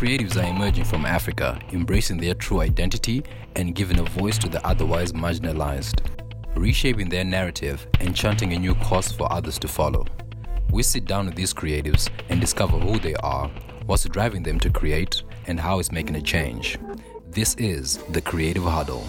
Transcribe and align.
creatives 0.00 0.42
are 0.42 0.48
emerging 0.48 0.84
from 0.84 1.04
Africa, 1.04 1.60
embracing 1.72 2.16
their 2.16 2.32
true 2.32 2.62
identity 2.62 3.22
and 3.56 3.74
giving 3.74 3.98
a 3.98 4.02
voice 4.02 4.38
to 4.38 4.48
the 4.48 4.66
otherwise 4.66 5.12
marginalized, 5.12 6.00
reshaping 6.56 7.10
their 7.10 7.22
narrative 7.22 7.86
and 8.00 8.16
chanting 8.16 8.54
a 8.54 8.58
new 8.58 8.74
course 8.76 9.12
for 9.12 9.30
others 9.30 9.58
to 9.58 9.68
follow. 9.68 10.06
We 10.72 10.84
sit 10.84 11.04
down 11.04 11.26
with 11.26 11.34
these 11.34 11.52
creatives 11.52 12.08
and 12.30 12.40
discover 12.40 12.78
who 12.78 12.98
they 12.98 13.14
are, 13.16 13.50
what's 13.84 14.04
driving 14.04 14.42
them 14.42 14.58
to 14.60 14.70
create, 14.70 15.22
and 15.46 15.60
how 15.60 15.80
it's 15.80 15.92
making 15.92 16.16
a 16.16 16.22
change. 16.22 16.78
This 17.28 17.54
is 17.56 17.98
the 18.08 18.22
Creative 18.22 18.64
Huddle. 18.64 19.06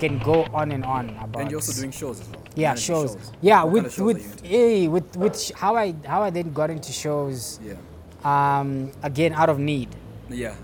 Can 0.00 0.18
go 0.18 0.44
on 0.52 0.72
and 0.72 0.84
on 0.84 1.10
about. 1.22 1.42
And 1.42 1.50
you're 1.50 1.58
also 1.60 1.72
doing 1.80 1.92
shows 1.92 2.20
as 2.20 2.28
well. 2.28 2.42
yeah 2.56 2.68
Managing 2.70 2.84
shows. 2.94 3.32
Yeah, 3.40 3.62
What 3.62 3.72
with 3.72 3.82
kind 3.82 3.86
of 3.86 3.92
shows 3.94 4.06
with 4.06 4.46
hey, 4.46 4.88
with 4.88 5.16
with 5.16 5.34
sh- 5.40 5.52
how 5.54 5.76
I 5.76 5.94
how 6.06 6.22
I 6.22 6.30
then 6.30 6.52
got 6.52 6.70
into 6.70 6.92
shows. 6.92 7.60
Yeah. 7.62 7.78
Um, 8.24 8.92
again, 9.02 9.32
out 9.32 9.48
of 9.48 9.58
need. 9.58 9.88
Yeah. 10.28 10.54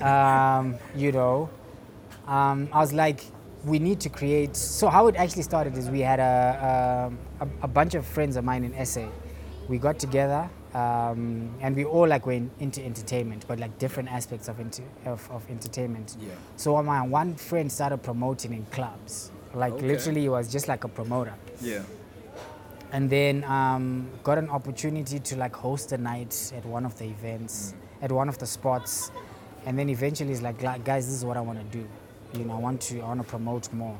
um, 0.10 0.76
you 0.96 1.12
know, 1.12 1.48
um, 2.26 2.68
I 2.72 2.78
was 2.80 2.92
like, 2.92 3.20
we 3.64 3.78
need 3.78 4.00
to 4.00 4.08
create. 4.08 4.56
So 4.56 4.88
how 4.88 5.06
it 5.08 5.16
actually 5.16 5.42
started 5.42 5.76
is 5.76 5.90
we 5.90 6.00
had 6.00 6.20
a 6.20 7.10
a, 7.40 7.44
a, 7.44 7.48
a 7.62 7.68
bunch 7.68 7.94
of 7.94 8.04
friends 8.06 8.36
of 8.36 8.44
mine 8.44 8.64
in 8.64 8.72
SA. 8.86 9.06
We 9.68 9.78
got 9.78 9.98
together, 9.98 10.48
um, 10.74 11.50
and 11.60 11.76
we 11.76 11.84
all 11.84 12.06
like 12.08 12.26
went 12.26 12.50
into 12.60 12.84
entertainment, 12.84 13.44
but 13.46 13.58
like 13.60 13.78
different 13.78 14.10
aspects 14.10 14.48
of 14.48 14.58
into, 14.60 14.82
of, 15.06 15.28
of 15.30 15.48
entertainment. 15.48 16.16
Yeah. 16.20 16.28
So 16.56 16.82
my 16.82 17.02
one 17.02 17.36
friend 17.36 17.70
started 17.70 18.02
promoting 18.02 18.52
in 18.52 18.64
clubs. 18.66 19.30
Like 19.54 19.72
Okay. 19.74 19.86
literally, 19.86 20.22
he 20.22 20.28
was 20.28 20.50
just 20.50 20.66
like 20.66 20.82
a 20.82 20.88
promoter 20.88 21.32
yeah. 21.60 21.82
and 22.90 23.08
then 23.08 23.44
um, 23.44 24.08
got 24.24 24.36
an 24.36 24.50
opportunity 24.50 25.20
to 25.20 25.36
like 25.36 25.54
host 25.54 25.92
a 25.92 25.98
night 25.98 26.52
at 26.56 26.64
one 26.66 26.84
of 26.84 26.98
the 26.98 27.04
events 27.04 27.72
at 28.02 28.10
one 28.10 28.28
of 28.28 28.36
the 28.38 28.46
spots 28.46 29.12
and 29.64 29.78
then 29.78 29.88
eventually 29.88 30.32
it's 30.32 30.42
like 30.42 30.58
guys 30.84 31.06
this 31.06 31.14
is 31.14 31.24
what 31.24 31.36
i 31.36 31.40
want 31.40 31.58
to 31.58 31.78
do 31.78 31.86
you 32.38 32.44
know 32.44 32.54
i 32.54 32.58
want 32.58 32.80
to 32.80 33.00
i 33.00 33.06
want 33.06 33.20
to 33.22 33.26
promote 33.26 33.72
more 33.72 33.96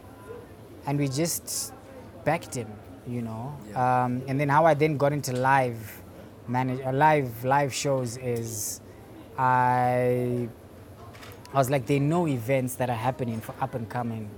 and 0.86 0.98
we 0.98 1.06
just 1.08 1.72
backed 2.24 2.54
him 2.56 2.68
you 3.06 3.22
know 3.22 3.56
Yeah. 3.70 4.04
um, 4.04 4.22
and 4.26 4.38
then 4.40 4.48
how 4.48 4.66
i 4.66 4.74
then 4.74 4.96
got 4.96 5.12
into 5.12 5.32
live 5.32 6.02
manage 6.48 6.80
uh, 6.84 6.92
live 6.92 7.44
live 7.44 7.72
shows 7.72 8.16
is 8.18 8.80
i 9.38 10.48
i 11.52 11.56
was 11.58 11.70
like 11.70 11.86
there 11.86 11.96
are 11.96 12.00
no 12.00 12.26
events 12.28 12.74
that 12.76 12.90
are 12.90 12.96
happening 12.96 13.40
for 13.40 13.54
up 13.60 13.74
and 13.74 13.88
coming 13.88 14.28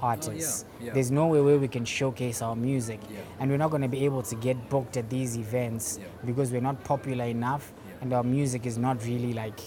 artists 0.00 0.64
Oh, 0.68 0.84
yeah. 0.84 0.92
there's 0.94 1.10
nowhere 1.12 1.42
where 1.44 1.58
we 1.58 1.68
can 1.68 1.84
showcase 1.84 2.42
our 2.42 2.56
music 2.56 2.98
Yeah. 3.08 3.20
and 3.38 3.50
we're 3.50 3.56
not 3.58 3.70
going 3.70 3.82
to 3.82 3.88
be 3.88 4.04
able 4.04 4.22
to 4.22 4.34
get 4.34 4.68
booked 4.68 4.96
at 4.96 5.08
these 5.08 5.36
events 5.36 5.98
Yeah. 6.00 6.08
because 6.24 6.50
we're 6.50 6.60
not 6.70 6.82
popular 6.84 7.24
enough 7.26 7.72
Yeah. 7.72 7.94
and 8.02 8.12
our 8.12 8.24
music 8.24 8.66
is 8.66 8.76
not 8.78 9.04
really 9.04 9.32
like 9.32 9.60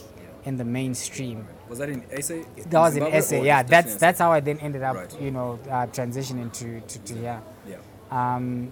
in 0.43 0.57
the 0.57 0.65
mainstream 0.65 1.47
Was 1.69 1.79
that 1.79 1.89
in 1.89 2.03
SA? 2.21 2.35
that 2.69 2.79
was 2.79 2.95
in 2.97 3.03
Zimbabwe 3.03 3.21
SA, 3.21 3.37
or 3.39 3.45
yeah 3.45 3.63
that's 3.63 3.95
that's 3.95 4.19
how 4.19 4.31
I 4.33 4.41
then 4.41 4.59
ended 4.59 4.83
up 4.83 4.95
Right. 4.97 5.21
you 5.21 5.31
know 5.31 5.57
uh, 5.69 5.87
transitioning 5.87 6.51
to 6.59 6.81
to, 6.81 6.99
to 6.99 7.13
yeah 7.19 7.39
Yeah. 7.65 7.77
um, 8.11 8.71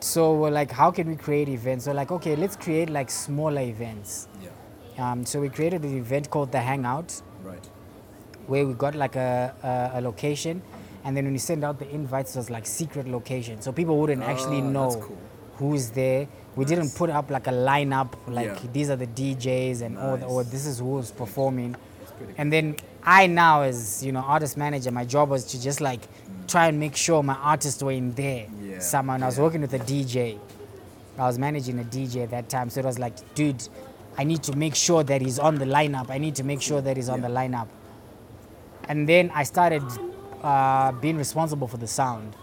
so 0.00 0.34
we're 0.34 0.50
like 0.50 0.70
how 0.70 0.90
can 0.90 1.08
we 1.08 1.16
create 1.16 1.48
events? 1.48 1.84
So 1.86 1.92
like 1.92 2.10
okay 2.12 2.36
let's 2.36 2.56
create 2.56 2.90
like 2.90 3.10
smaller 3.10 3.62
events. 3.62 4.28
Yeah. 4.42 5.12
um, 5.12 5.24
so 5.26 5.40
we 5.40 5.48
created 5.48 5.82
an 5.84 5.96
event 5.96 6.30
called 6.30 6.52
the 6.52 6.60
hangout. 6.60 7.22
Right. 7.44 7.64
where 8.48 8.66
we 8.66 8.74
got 8.74 8.94
like 8.94 9.16
a, 9.16 9.54
a, 9.94 9.98
a 9.98 10.00
location 10.00 10.62
and 11.04 11.16
then 11.16 11.24
when 11.24 11.32
you 11.34 11.38
send 11.38 11.64
out 11.64 11.78
the 11.78 11.88
invites 11.90 12.34
it 12.34 12.38
was 12.38 12.50
like 12.50 12.66
secret 12.66 13.06
location. 13.08 13.60
So 13.62 13.72
people 13.72 13.96
wouldn't 13.98 14.22
actually 14.22 14.60
Ah, 14.60 14.70
know 14.76 14.90
cool. 15.00 15.18
who's 15.58 15.90
there. 15.90 16.28
We 16.56 16.64
didn't 16.64 16.90
put 16.94 17.10
up 17.10 17.30
like 17.30 17.46
a 17.48 17.52
lineup 17.52 18.10
like 18.28 18.46
Yeah. 18.46 18.70
these 18.72 18.88
are 18.90 18.96
the 18.96 19.06
djs 19.06 19.82
and 19.82 19.98
all 19.98 20.16
the, 20.16 20.26
or 20.26 20.44
this 20.44 20.66
is 20.66 20.78
who's 20.80 21.10
performing. 21.10 21.74
pretty 22.18 22.34
and 22.38 22.52
then 22.52 22.76
i 23.06 23.26
now 23.26 23.62
as 23.62 24.04
you 24.04 24.12
know 24.12 24.20
artist 24.20 24.56
manager 24.56 24.90
my 24.90 25.04
job 25.04 25.28
was 25.30 25.44
to 25.44 25.60
just 25.62 25.80
like 25.80 26.00
try 26.48 26.66
and 26.68 26.78
make 26.78 26.94
sure 26.96 27.22
my 27.22 27.34
artists 27.34 27.82
were 27.82 27.90
in 27.92 28.12
there. 28.14 28.46
Yeah, 28.62 28.78
someone 28.80 29.22
i 29.22 29.26
was 29.26 29.38
working 29.38 29.60
with 29.62 29.72
a 29.74 29.78
dj 29.78 30.38
i 31.18 31.22
was 31.22 31.38
managing 31.38 31.78
a 31.80 31.84
dj 31.84 32.24
at 32.24 32.30
that 32.30 32.48
time 32.48 32.68
so 32.70 32.80
it 32.80 32.86
was 32.86 32.98
like 32.98 33.14
dude 33.34 33.68
i 34.18 34.24
need 34.24 34.42
to 34.42 34.56
make 34.56 34.74
sure 34.74 35.02
that 35.04 35.20
he's 35.22 35.38
on 35.38 35.56
the 35.58 35.64
lineup. 35.66 36.10
I 36.10 36.18
need 36.18 36.34
to 36.36 36.44
make 36.44 36.60
sure 36.62 36.80
that 36.80 36.96
he's 36.96 37.08
on 37.08 37.20
Yeah. 37.22 37.28
the 37.28 37.34
lineup. 37.34 37.68
And 38.88 39.08
then 39.08 39.30
I 39.34 39.42
started 39.42 39.82
uh, 40.42 40.92
being 40.92 41.16
responsible 41.18 41.66
for 41.68 41.76
the 41.76 41.86
sound. 41.86 42.34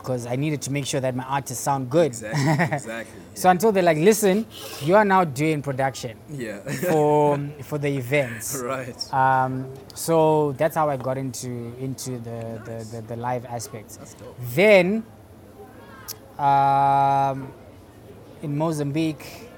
Because 0.00 0.26
I 0.26 0.36
needed 0.36 0.62
to 0.62 0.72
make 0.72 0.86
sure 0.86 1.00
that 1.00 1.14
my 1.14 1.24
artists 1.24 1.62
sound 1.62 1.90
good. 1.90 2.06
Exactly. 2.06 2.74
exactly. 2.76 3.20
so 3.34 3.50
until 3.50 3.70
they're 3.70 3.82
like, 3.82 3.98
listen, 3.98 4.46
you 4.82 4.96
are 4.96 5.04
now 5.04 5.24
doing 5.24 5.60
production 5.62 6.16
Yeah. 6.30 6.60
for 6.90 7.38
for 7.62 7.78
the 7.78 7.88
events. 7.88 8.56
right. 8.64 9.14
Um, 9.14 9.70
so 9.94 10.52
that's 10.52 10.74
how 10.74 10.88
I 10.88 10.96
got 10.96 11.18
into 11.18 11.50
into 11.78 12.18
the, 12.18 12.60
the, 12.64 12.76
the, 12.92 13.00
the 13.08 13.16
live 13.16 13.44
aspects. 13.44 13.96
That's 13.96 14.14
dope. 14.14 14.36
Then 14.54 15.04
um, 16.38 17.52
in 18.42 18.56
Mozambique, 18.56 19.48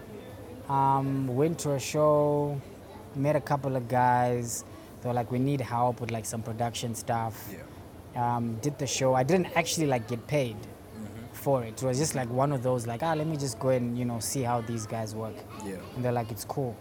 um, 0.68 1.28
went 1.28 1.58
to 1.60 1.72
a 1.72 1.80
show, 1.80 2.60
met 3.14 3.36
a 3.36 3.40
couple 3.40 3.76
of 3.76 3.86
guys. 3.88 4.64
They 5.00 5.08
were 5.08 5.14
like, 5.14 5.30
we 5.30 5.38
need 5.38 5.60
help 5.60 6.00
with 6.00 6.10
like 6.10 6.24
some 6.26 6.42
production 6.42 6.94
stuff. 6.94 7.48
Yeah. 7.52 7.58
Um, 8.16 8.56
did 8.60 8.78
the 8.78 8.86
show. 8.86 9.14
I 9.14 9.22
didn't 9.22 9.48
actually 9.56 9.86
like 9.86 10.06
get 10.08 10.26
paid 10.26 10.56
for 11.32 11.64
it. 11.64 11.82
It 11.82 11.86
was 11.86 11.98
just 11.98 12.14
like 12.14 12.30
one 12.30 12.52
of 12.52 12.62
those 12.62 12.86
like, 12.86 13.02
ah, 13.02 13.14
let 13.14 13.26
me 13.26 13.36
just 13.36 13.58
go 13.58 13.70
and 13.70 13.98
you 13.98 14.04
know 14.04 14.20
see 14.20 14.42
how 14.42 14.60
these 14.60 14.86
guys 14.86 15.14
work. 15.14 15.34
Yeah. 15.64 15.76
And 15.96 16.04
they're 16.04 16.12
like, 16.12 16.30
it's 16.30 16.44
cool. 16.44 16.76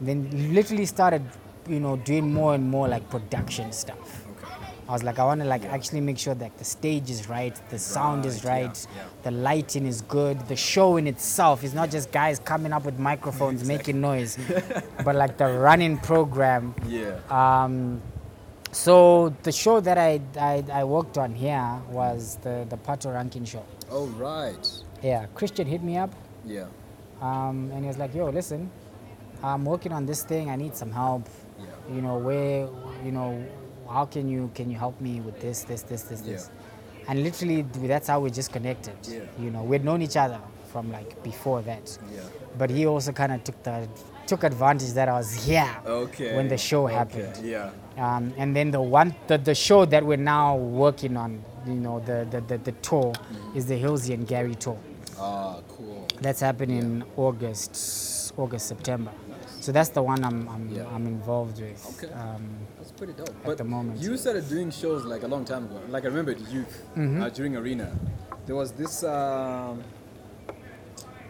then 0.00 0.28
literally 0.54 0.86
started, 0.86 1.22
you 1.68 1.80
know, 1.80 1.96
doing 1.96 2.32
more 2.32 2.54
and 2.54 2.68
more 2.68 2.88
like 2.88 3.08
production 3.10 3.72
stuff. 3.72 4.26
Okay. 4.32 4.52
I 4.88 4.92
was 4.92 5.02
like, 5.02 5.18
I 5.18 5.24
want 5.24 5.40
to 5.40 5.46
like 5.46 5.64
actually 5.64 6.00
make 6.02 6.18
sure 6.18 6.34
that 6.34 6.58
the 6.58 6.64
stage 6.64 7.10
is 7.10 7.28
right, 7.28 7.54
the 7.70 7.78
sound 7.78 8.26
is 8.26 8.44
Right, 8.44 8.86
yeah, 8.94 9.02
yeah. 9.02 9.08
the 9.22 9.30
lighting 9.30 9.86
is 9.86 10.02
good, 10.02 10.38
the 10.48 10.56
show 10.56 10.96
in 10.98 11.06
itself 11.06 11.64
is 11.64 11.72
not 11.74 11.90
just 11.90 12.12
guys 12.12 12.38
coming 12.38 12.72
up 12.72 12.84
with 12.84 12.98
microphones 12.98 13.64
making 13.74 14.00
noise, 14.00 14.38
but 15.04 15.16
like 15.16 15.38
the 15.38 15.46
running 15.46 15.98
program. 15.98 16.74
Yeah. 16.86 17.18
Um, 17.30 18.02
so 18.76 19.34
the 19.42 19.52
show 19.52 19.80
that 19.80 19.96
I, 19.96 20.20
I, 20.38 20.62
I 20.80 20.84
worked 20.84 21.16
on 21.16 21.34
here 21.34 21.66
was 21.90 22.36
the 22.42 22.66
the 22.68 22.76
Patoranking 22.76 23.46
show. 23.52 23.64
Oh 23.90 24.06
right. 24.28 24.64
Yeah, 25.02 25.26
Christian 25.34 25.66
hit 25.66 25.82
me 25.82 25.96
up 26.04 26.12
Yeah. 26.44 26.66
um, 27.22 27.70
and 27.72 27.80
he 27.84 27.88
was 27.92 27.98
like, 27.98 28.14
"Yo, 28.14 28.24
listen, 28.40 28.70
I'm 29.42 29.64
working 29.64 29.92
on 29.92 30.04
this 30.06 30.22
thing. 30.24 30.50
I 30.50 30.56
need 30.56 30.74
some 30.76 30.92
help. 30.92 31.24
Yeah. 31.58 31.94
You 31.94 32.00
know, 32.02 32.16
where, 32.18 32.68
you 33.04 33.12
know, 33.12 33.30
how 33.88 34.04
can 34.14 34.28
you 34.28 34.50
can 34.54 34.66
you 34.70 34.78
help 34.78 35.00
me 35.00 35.20
with 35.26 35.40
this, 35.40 35.58
this, 35.70 35.82
this, 35.82 36.02
this, 36.10 36.20
this?" 36.20 36.50
And 37.08 37.22
literally, 37.22 37.62
that's 37.92 38.08
how 38.08 38.18
we 38.20 38.30
just 38.30 38.52
connected. 38.52 38.96
Yeah. 39.08 39.20
You 39.38 39.50
know, 39.50 39.62
we'd 39.62 39.84
known 39.84 40.02
each 40.02 40.16
other 40.16 40.40
from 40.72 40.90
like 40.92 41.10
before 41.22 41.62
that, 41.62 41.86
Yeah. 42.14 42.20
but 42.58 42.68
he 42.70 42.86
also 42.86 43.12
kind 43.12 43.32
of 43.32 43.42
took 43.44 43.58
the 43.62 43.88
took 44.26 44.44
advantage 44.44 44.92
that 44.92 45.08
I 45.08 45.12
was 45.12 45.32
here 45.46 45.68
Okay. 45.86 46.34
when 46.36 46.48
the 46.48 46.58
show 46.58 46.84
okay, 46.86 46.94
happened. 46.94 47.36
Yeah. 47.44 47.70
Um, 47.96 48.32
and 48.36 48.54
then 48.54 48.70
the 48.70 48.80
one 48.82 49.14
the, 49.26 49.38
the 49.38 49.54
show 49.54 49.84
that 49.86 50.04
we're 50.04 50.16
now 50.38 50.56
working 50.56 51.16
on, 51.16 51.42
you 51.66 51.74
know, 51.74 52.00
the 52.00 52.26
the, 52.30 52.40
the, 52.40 52.58
the 52.58 52.72
tour 52.72 53.12
Mm-hmm. 53.12 53.56
is 53.58 53.66
the 53.66 53.80
Hilsey 53.80 54.14
and 54.14 54.26
Gary 54.26 54.54
tour. 54.54 54.78
Ah, 55.18 55.56
cool. 55.68 56.06
That's 56.20 56.40
happening 56.40 56.78
in 56.78 57.04
August, 57.16 58.32
August, 58.36 58.66
September. 58.66 59.10
So 59.60 59.72
that's 59.72 59.88
the 59.90 60.02
one 60.02 60.22
I'm 60.24 60.48
I'm, 60.48 60.68
Yeah. 60.70 60.86
I'm 60.94 61.06
involved 61.06 61.60
with. 61.60 61.80
Okay. 62.04 62.12
Um, 62.12 62.44
That's 62.78 62.92
pretty 62.92 63.14
dope. 63.14 63.34
At 63.46 63.56
the 63.58 63.64
moment. 63.64 64.00
you 64.00 64.16
started 64.16 64.48
doing 64.48 64.70
shows 64.70 65.04
like 65.04 65.22
a 65.22 65.28
long 65.28 65.44
time 65.44 65.64
ago. 65.64 65.80
Like 65.88 66.04
I 66.04 66.08
remember 66.08 66.32
at 66.32 66.40
youth 66.52 66.84
Mm-hmm. 66.96 67.22
uh, 67.22 67.28
during 67.30 67.56
Arena. 67.56 67.88
There 68.46 68.54
was 68.56 68.72
this. 68.72 69.02
Um, 69.02 69.82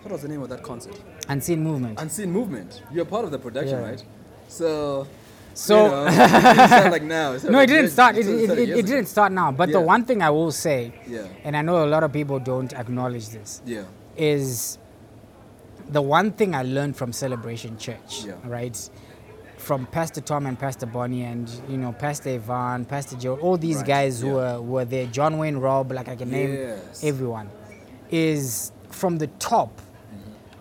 what 0.06 0.12
was 0.12 0.23
the 0.23 0.29
name 0.29 0.41
of 0.43 0.49
that 0.50 0.62
concert? 0.62 0.94
Unseen 1.29 1.62
movement. 1.64 2.00
Unseen 2.00 2.31
Movement. 2.31 2.81
You're 2.93 3.05
part 3.05 3.25
of 3.25 3.32
the 3.32 3.38
production, 3.41 3.81
Yeah. 3.81 3.87
right? 3.88 4.05
So. 4.47 5.08
So- 5.53 5.85
you 5.85 5.91
know, 5.91 6.06
it 6.06 6.11
didn't 6.11 6.69
start 6.69 6.93
like 6.93 7.03
now. 7.19 7.37
No, 7.50 7.58
it 7.58 7.67
didn't 7.67 7.91
start. 7.91 8.17
It, 8.17 8.26
it, 8.29 8.50
it, 8.50 8.69
it 8.69 8.87
didn't 8.87 9.06
start 9.06 9.32
now. 9.32 9.50
But 9.50 9.73
the 9.73 9.81
one 9.81 10.05
thing 10.05 10.23
I 10.23 10.31
will 10.31 10.53
say, 10.53 10.93
Yeah. 11.08 11.26
and 11.43 11.56
I 11.56 11.62
know 11.62 11.85
a 11.85 11.88
lot 11.88 12.05
of 12.05 12.12
people 12.12 12.38
don't 12.38 12.73
acknowledge 12.73 13.31
this, 13.31 13.62
Yeah. 13.67 13.82
is 14.17 14.79
the 15.88 16.03
one 16.03 16.31
thing 16.32 16.55
I 16.55 16.62
learned 16.62 16.97
from 16.97 17.12
Celebration 17.12 17.79
Church, 17.79 18.25
Yeah. 18.26 18.35
right? 18.44 18.79
From 19.56 19.87
Pastor 19.87 20.20
Tom 20.20 20.47
and 20.47 20.56
Pastor 20.56 20.87
Bonnie 20.87 21.25
and 21.25 21.50
you 21.69 21.79
know 21.79 21.91
Pastor 21.93 22.31
Ivan, 22.31 22.85
Pastor 22.85 23.17
Joe, 23.17 23.35
all 23.38 23.56
these 23.56 23.79
Right, 23.79 23.87
guys 23.87 24.20
who 24.20 24.29
yeah. 24.29 24.59
were 24.59 24.62
were 24.62 24.85
there, 24.85 25.06
John 25.06 25.38
Wayne 25.38 25.56
Rob, 25.56 25.91
like 25.91 26.06
I 26.09 26.14
can 26.14 26.31
name 26.31 26.52
Yes. 26.52 27.02
everyone, 27.02 27.49
is 28.11 28.70
from 28.91 29.19
the 29.19 29.26
top. 29.38 29.81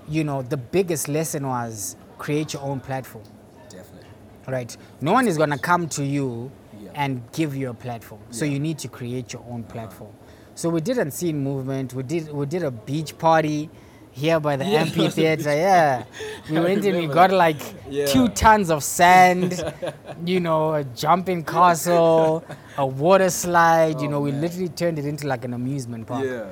You 0.07 0.23
know, 0.23 0.41
the 0.41 0.57
biggest 0.57 1.07
lesson 1.07 1.47
was 1.47 1.95
create 2.17 2.53
your 2.53 2.61
own 2.63 2.79
platform, 2.79 3.23
Definitely. 3.69 4.07
right? 4.47 4.75
No 5.01 5.13
one 5.13 5.27
is 5.27 5.37
gonna 5.37 5.57
come 5.57 5.87
to 5.89 6.03
you 6.05 6.51
Yeah. 6.79 6.91
and 6.95 7.21
give 7.33 7.55
you 7.55 7.69
a 7.69 7.73
platform. 7.73 8.21
So 8.31 8.45
you 8.45 8.59
need 8.59 8.77
to 8.79 8.87
create 8.87 9.33
your 9.33 9.43
own 9.49 9.63
platform. 9.63 10.11
So 10.55 10.69
we 10.69 10.79
did 10.81 10.97
Unseen 10.97 11.43
Movement. 11.43 11.93
We 11.93 12.03
did 12.03 12.31
we 12.31 12.45
did 12.45 12.63
a 12.63 12.71
beach 12.71 13.17
party 13.17 13.69
here 14.11 14.39
by 14.39 14.55
the 14.55 14.63
amphitheater. 14.63 15.49
Yeah, 15.67 16.03
we 16.49 16.59
went 16.59 16.85
and 16.85 16.97
we 16.97 17.07
got 17.07 17.31
like 17.31 17.59
Yeah. 17.89 18.05
two 18.05 18.29
tons 18.29 18.69
of 18.69 18.81
sand. 18.83 19.61
you 20.25 20.39
know, 20.39 20.75
a 20.75 20.83
jumping 20.85 21.43
castle, 21.43 22.45
a 22.77 22.85
water 22.85 23.29
slide. 23.29 23.99
you 23.99 24.07
Oh, 24.07 24.11
know, 24.11 24.21
we 24.21 24.31
man. 24.31 24.41
literally 24.41 24.69
turned 24.69 24.97
it 24.99 25.05
into 25.05 25.27
like 25.27 25.43
an 25.43 25.53
amusement 25.53 26.07
park. 26.07 26.23
Yeah. 26.23 26.45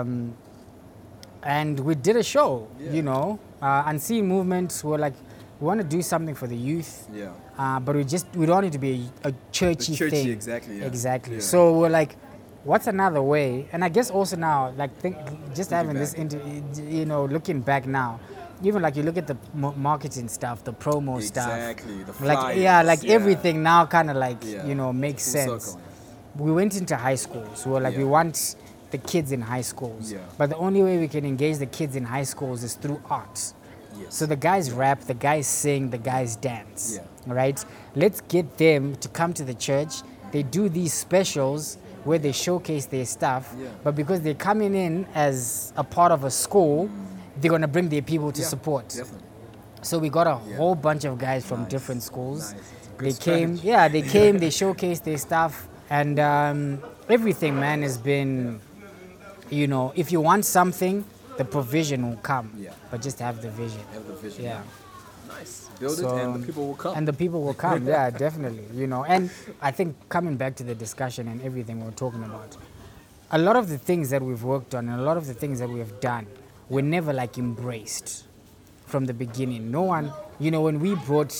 Um, 0.00 0.34
and 1.46 1.78
we 1.80 1.94
did 1.94 2.16
a 2.16 2.22
show. 2.22 2.66
Yeah. 2.78 2.92
You 2.92 3.02
know, 3.02 3.38
uh, 3.62 3.84
Unseen 3.86 4.26
Movement. 4.26 4.80
We're 4.84 4.98
like, 4.98 5.14
we 5.60 5.66
want 5.66 5.80
to 5.80 5.86
do 5.86 6.02
something 6.02 6.34
for 6.34 6.46
the 6.46 6.56
youth. 6.56 7.08
Yeah. 7.14 7.32
Uh, 7.56 7.80
but 7.80 7.96
we 7.96 8.04
just 8.04 8.26
we 8.34 8.44
don't 8.46 8.62
need 8.64 8.72
to 8.72 8.78
be 8.78 9.08
a, 9.24 9.28
a 9.28 9.34
churchy, 9.52 9.94
churchy, 9.94 10.10
thing. 10.24 10.28
exactly, 10.30 10.78
yeah. 10.80 10.86
Exactly. 10.86 11.36
Yeah. 11.36 11.40
So 11.52 11.78
we're 11.78 11.88
like, 12.00 12.16
what's 12.64 12.86
another 12.88 13.22
way? 13.22 13.68
And 13.72 13.84
I 13.84 13.88
guess 13.88 14.10
also 14.10 14.36
now, 14.36 14.72
like, 14.76 14.92
think, 14.98 15.16
just 15.54 15.70
Looking 15.70 15.76
having 15.76 15.94
this, 15.94 16.12
back. 16.12 16.20
inter, 16.20 16.40
you 16.98 17.06
know, 17.06 17.24
looking 17.24 17.60
back 17.60 17.86
now, 17.86 18.20
even 18.62 18.82
like 18.82 18.96
you 18.96 19.02
look 19.04 19.16
at 19.16 19.26
the 19.26 19.36
marketing 19.76 20.28
stuff, 20.28 20.64
the 20.64 20.72
promo 20.72 21.22
stuff, 21.22 21.46
Exactly. 21.52 22.02
The 22.02 22.24
like 22.24 22.56
yeah, 22.58 22.82
like 22.82 23.02
yeah. 23.02 23.12
everything 23.14 23.62
now 23.62 23.86
kind 23.86 24.10
of 24.10 24.16
like 24.16 24.38
Yeah. 24.44 24.66
you 24.66 24.74
know 24.74 24.92
makes 24.92 25.24
Full 25.24 25.32
sense. 25.32 25.64
circle, 25.64 25.80
We 26.44 26.52
went 26.52 26.76
into 26.76 26.96
high 26.96 27.16
schools. 27.16 27.60
So 27.60 27.70
we 27.70 27.74
were 27.74 27.80
like, 27.86 27.96
we 27.96 28.04
want 28.04 28.56
the 28.90 28.98
kids 28.98 29.32
in 29.32 29.40
high 29.42 29.62
schools. 29.62 30.12
Yeah. 30.12 30.18
But 30.38 30.50
the 30.50 30.56
only 30.56 30.82
way 30.82 30.98
we 30.98 31.08
can 31.08 31.24
engage 31.24 31.58
the 31.58 31.66
kids 31.66 31.96
in 31.96 32.04
high 32.04 32.24
schools 32.24 32.62
is 32.62 32.74
through 32.74 33.02
arts. 33.10 33.54
Yes. 33.98 34.14
So 34.14 34.26
the 34.26 34.36
guys 34.36 34.70
rap, 34.70 35.00
the 35.02 35.14
guys 35.14 35.46
sing, 35.46 35.90
the 35.90 35.98
guys 35.98 36.36
dance. 36.36 36.96
Yeah. 37.00 37.32
Right? 37.32 37.62
Let's 37.94 38.20
get 38.20 38.58
them 38.58 38.94
to 38.96 39.08
come 39.08 39.32
to 39.34 39.44
the 39.44 39.54
church. 39.54 39.94
They 40.32 40.42
do 40.42 40.68
these 40.68 40.92
specials 40.92 41.78
where 42.04 42.18
they 42.18 42.32
showcase 42.32 42.86
their 42.86 43.04
stuff. 43.06 43.54
Yeah. 43.58 43.68
But 43.82 43.96
because 43.96 44.20
they're 44.20 44.34
coming 44.34 44.74
in 44.74 45.06
as 45.14 45.72
a 45.76 45.82
part 45.82 46.12
of 46.12 46.24
a 46.24 46.30
school, 46.30 46.88
they're 47.40 47.50
gonna 47.50 47.66
bring 47.68 47.88
their 47.88 48.02
people 48.02 48.30
to 48.32 48.40
Yeah, 48.40 48.46
support. 48.46 48.88
Definitely. 48.90 49.22
So 49.82 49.98
we 49.98 50.08
got 50.08 50.26
a 50.26 50.34
whole 50.56 50.74
bunch 50.74 51.04
of 51.04 51.18
guys 51.18 51.44
from 51.46 51.62
Nice. 51.62 51.70
different 51.70 52.02
schools. 52.02 52.52
Nice. 52.52 52.60
It's 52.60 52.86
a 52.86 52.90
good 52.98 53.12
They 53.12 53.18
came, 53.24 53.60
yeah, 53.62 53.88
they 53.88 54.02
came, 54.16 54.38
they 54.38 54.48
showcased 54.48 55.04
their 55.04 55.18
stuff, 55.18 55.68
and 55.90 56.18
um, 56.18 56.82
everything, 57.08 57.58
man, 57.58 57.82
has 57.82 57.96
been, 57.98 58.60
you 59.50 59.66
know, 59.66 59.92
if 59.96 60.10
you 60.12 60.20
want 60.20 60.44
something, 60.44 61.04
the 61.36 61.44
provision 61.44 62.08
will 62.08 62.16
come. 62.18 62.52
Yeah. 62.58 62.70
But 62.90 63.02
just 63.02 63.18
have 63.20 63.42
the 63.42 63.50
vision. 63.50 63.80
Have 63.92 64.06
the 64.06 64.14
vision. 64.14 64.44
Yeah. 64.44 64.62
Nice. 65.28 65.68
Build 65.78 65.96
So, 65.98 66.16
it 66.16 66.24
and 66.24 66.42
the 66.42 66.46
people 66.46 66.66
will 66.68 66.74
come. 66.74 66.96
And 66.96 67.06
the 67.08 67.12
people 67.12 67.42
will 67.42 67.54
come, 67.54 67.86
yeah, 67.94 68.10
definitely. 68.10 68.64
You 68.74 68.86
know, 68.86 69.04
and 69.04 69.30
I 69.60 69.70
think 69.70 69.96
coming 70.08 70.36
back 70.36 70.56
to 70.56 70.64
the 70.64 70.74
discussion 70.74 71.28
and 71.28 71.42
everything 71.42 71.84
we're 71.84 71.90
talking 71.90 72.22
about, 72.24 72.56
a 73.30 73.38
lot 73.38 73.56
of 73.56 73.68
the 73.68 73.76
things 73.78 74.10
that 74.10 74.22
we've 74.22 74.42
worked 74.44 74.74
on 74.74 74.88
and 74.88 75.00
a 75.00 75.02
lot 75.02 75.16
of 75.16 75.26
the 75.26 75.34
things 75.34 75.58
that 75.58 75.68
we 75.68 75.78
have 75.80 76.00
done 76.00 76.26
were 76.68 76.82
never 76.82 77.12
like 77.12 77.38
embraced 77.38 78.24
from 78.86 79.04
the 79.04 79.12
beginning. 79.14 79.70
No 79.70 79.82
one, 79.82 80.12
you 80.38 80.50
know, 80.50 80.62
when 80.62 80.80
we 80.80 80.94
brought 80.94 81.34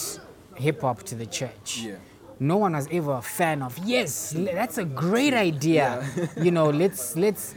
hip 0.57 0.81
hop 0.83 1.03
to 1.05 1.15
the 1.15 1.27
church, 1.27 1.79
Yeah. 1.79 1.95
no 2.41 2.57
one 2.59 2.73
was 2.75 2.89
ever 2.91 3.13
a 3.15 3.23
fan 3.23 3.63
of. 3.63 3.79
Yes, 3.79 4.35
that's 4.37 4.79
a 4.79 4.85
great 4.85 5.33
idea. 5.51 6.05
you 6.37 6.51
know, 6.51 6.71
let's 6.71 7.17
let's 7.17 7.55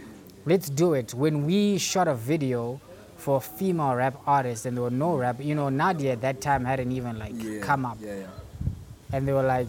let's 0.49 0.69
do 0.69 0.93
it. 0.95 1.13
When 1.13 1.45
we 1.45 1.77
shot 1.77 2.07
a 2.07 2.15
video 2.15 2.81
for 3.17 3.37
a 3.37 3.41
female 3.41 3.93
rap 3.95 4.15
artist 4.25 4.65
and 4.65 4.75
there 4.75 4.83
were 4.83 4.89
no 4.89 5.15
rap, 5.15 5.37
you 5.39 5.53
know, 5.55 5.69
Nadia 5.69 6.13
at 6.13 6.21
that 6.21 6.41
time 6.41 6.65
hadn't 6.65 6.91
even 6.91 7.19
like 7.19 7.33
yeah. 7.35 7.61
come 7.61 7.85
up 7.85 7.97
Yeah, 8.01 8.15
yeah. 8.15 8.27
and 9.13 9.27
they 9.27 9.33
were 9.33 9.43
like 9.43 9.67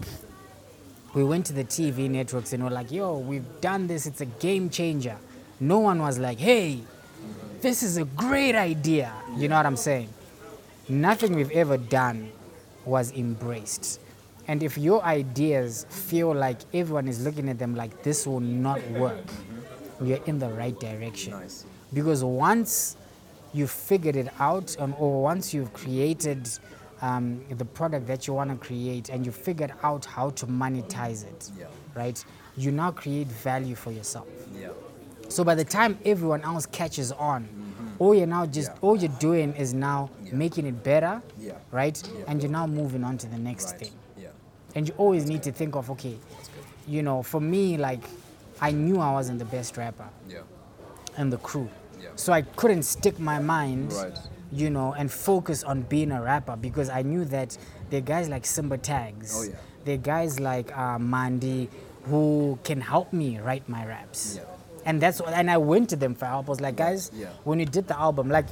we 1.15 1.25
went 1.25 1.45
to 1.47 1.53
the 1.53 1.65
tv 1.65 2.09
networks 2.09 2.53
and 2.53 2.63
we're 2.63 2.71
like 2.71 2.93
yo 2.93 3.19
we've 3.19 3.61
done 3.61 3.89
this 3.89 4.07
it's 4.07 4.21
a 4.21 4.27
game 4.27 4.71
changer 4.71 5.17
no 5.59 5.81
one 5.81 5.99
was 6.01 6.19
like 6.19 6.39
hey 6.39 6.79
this 7.61 7.83
is 7.83 7.97
a 7.97 8.05
great 8.05 8.55
idea 8.55 9.13
you 9.37 9.49
know 9.49 9.57
what 9.57 9.67
i'm 9.67 9.77
saying 9.77 10.09
nothing 10.89 11.35
we've 11.35 11.51
ever 11.51 11.77
done 11.77 12.31
was 12.85 13.11
embraced 13.13 14.01
and 14.47 14.63
if 14.63 14.79
your 14.79 15.03
ideas 15.05 15.85
feel 15.91 16.33
like 16.33 16.59
everyone 16.73 17.09
is 17.09 17.25
looking 17.25 17.49
at 17.49 17.59
them 17.59 17.75
like 17.75 18.03
this 18.05 18.27
will 18.27 18.41
not 18.41 18.81
work 18.93 19.25
you're 20.03 20.23
in 20.27 20.39
the 20.39 20.49
right 20.49 20.79
direction 20.81 21.33
Nice. 21.33 21.65
because 21.93 22.23
once 22.25 22.97
you've 23.53 23.71
figured 23.71 24.17
it 24.17 24.29
out 24.39 24.77
um, 24.81 24.95
or 24.99 25.23
once 25.23 25.53
you've 25.53 25.73
created 25.73 26.49
um, 27.03 27.43
the 27.51 27.65
product 27.65 28.07
that 28.07 28.27
you 28.27 28.35
want 28.35 28.51
to 28.51 28.57
create 28.57 29.09
and 29.09 29.25
you 29.27 29.33
figured 29.33 29.73
out 29.83 30.05
how 30.05 30.31
to 30.31 30.47
monetize 30.47 31.25
it 31.25 31.51
Yeah. 31.59 31.67
right 31.95 32.23
you 32.57 32.71
now 32.71 32.91
create 32.91 33.27
value 33.29 33.75
for 33.75 33.91
yourself 33.93 34.27
Yeah. 34.61 34.69
so 35.29 35.45
by 35.45 35.55
the 35.55 35.65
time 35.65 35.99
everyone 36.05 36.43
else 36.43 36.67
catches 36.67 37.13
on 37.13 37.49
all 37.99 38.15
you're 38.15 38.27
now 38.27 38.47
just 38.47 38.71
Yeah. 38.71 38.79
all 38.83 38.97
you're 38.97 39.17
doing 39.19 39.53
is 39.55 39.75
now 39.75 40.11
making 40.33 40.67
it 40.67 40.83
better 40.83 41.21
Yeah. 41.39 41.53
right 41.73 42.01
and 42.27 42.43
you're 42.43 42.51
now 42.53 42.67
moving 42.67 43.03
on 43.05 43.19
to 43.19 43.27
the 43.27 43.39
next 43.39 43.73
Right. 43.73 43.81
thing 43.81 43.93
Yeah. 44.19 44.29
and 44.75 44.89
you 44.89 44.95
always 44.97 45.27
need 45.27 45.43
to 45.45 45.53
think 45.53 45.75
of 45.77 45.91
okay 45.91 46.17
you 46.87 47.03
know 47.03 47.23
for 47.23 47.41
me 47.41 47.77
like 47.77 48.03
i 48.61 48.71
knew 48.71 48.99
i 49.01 49.11
wasn't 49.13 49.39
the 49.39 49.45
best 49.57 49.77
rapper 49.77 50.09
Yeah. 50.29 50.41
and 51.17 51.33
the 51.33 51.39
crew. 51.39 51.69
Yeah. 52.01 52.09
So 52.17 52.33
I 52.33 52.43
couldn't 52.43 52.85
stick 52.85 53.19
my 53.19 53.39
mind, 53.39 53.93
Right. 53.93 54.19
you 54.51 54.71
know, 54.71 54.93
and 54.95 55.11
focus 55.11 55.63
on 55.65 55.83
being 55.83 56.13
a 56.13 56.23
rapper 56.23 56.57
because 56.57 56.89
I 56.89 57.03
knew 57.03 57.25
that 57.27 57.59
there 57.91 57.99
are 57.99 58.09
guys 58.15 58.29
like 58.29 58.47
Simba 58.47 58.79
Tagz, 58.79 59.33
Oh, 59.37 59.43
yeah. 59.43 59.57
there 59.85 59.95
are 59.97 59.99
guys 59.99 60.41
like 60.41 60.69
uh, 60.77 60.99
Mandy 60.99 61.69
who 62.05 62.59
can 62.65 62.81
help 62.81 63.13
me 63.13 63.39
write 63.39 63.69
my 63.69 63.85
raps. 63.87 64.37
Yeah. 64.37 64.45
And 64.87 65.01
that's 65.03 65.21
what, 65.21 65.35
and 65.35 65.51
I 65.51 65.59
went 65.59 65.91
to 65.91 65.97
them 65.97 66.15
for 66.15 66.25
help. 66.27 66.47
I 66.49 66.51
was 66.51 66.61
like, 66.61 66.77
guys, 66.77 67.11
Yeah. 67.15 67.29
when 67.45 67.61
you 67.61 67.67
did 67.67 67.87
the 67.87 67.99
album, 67.99 68.31
like, 68.31 68.47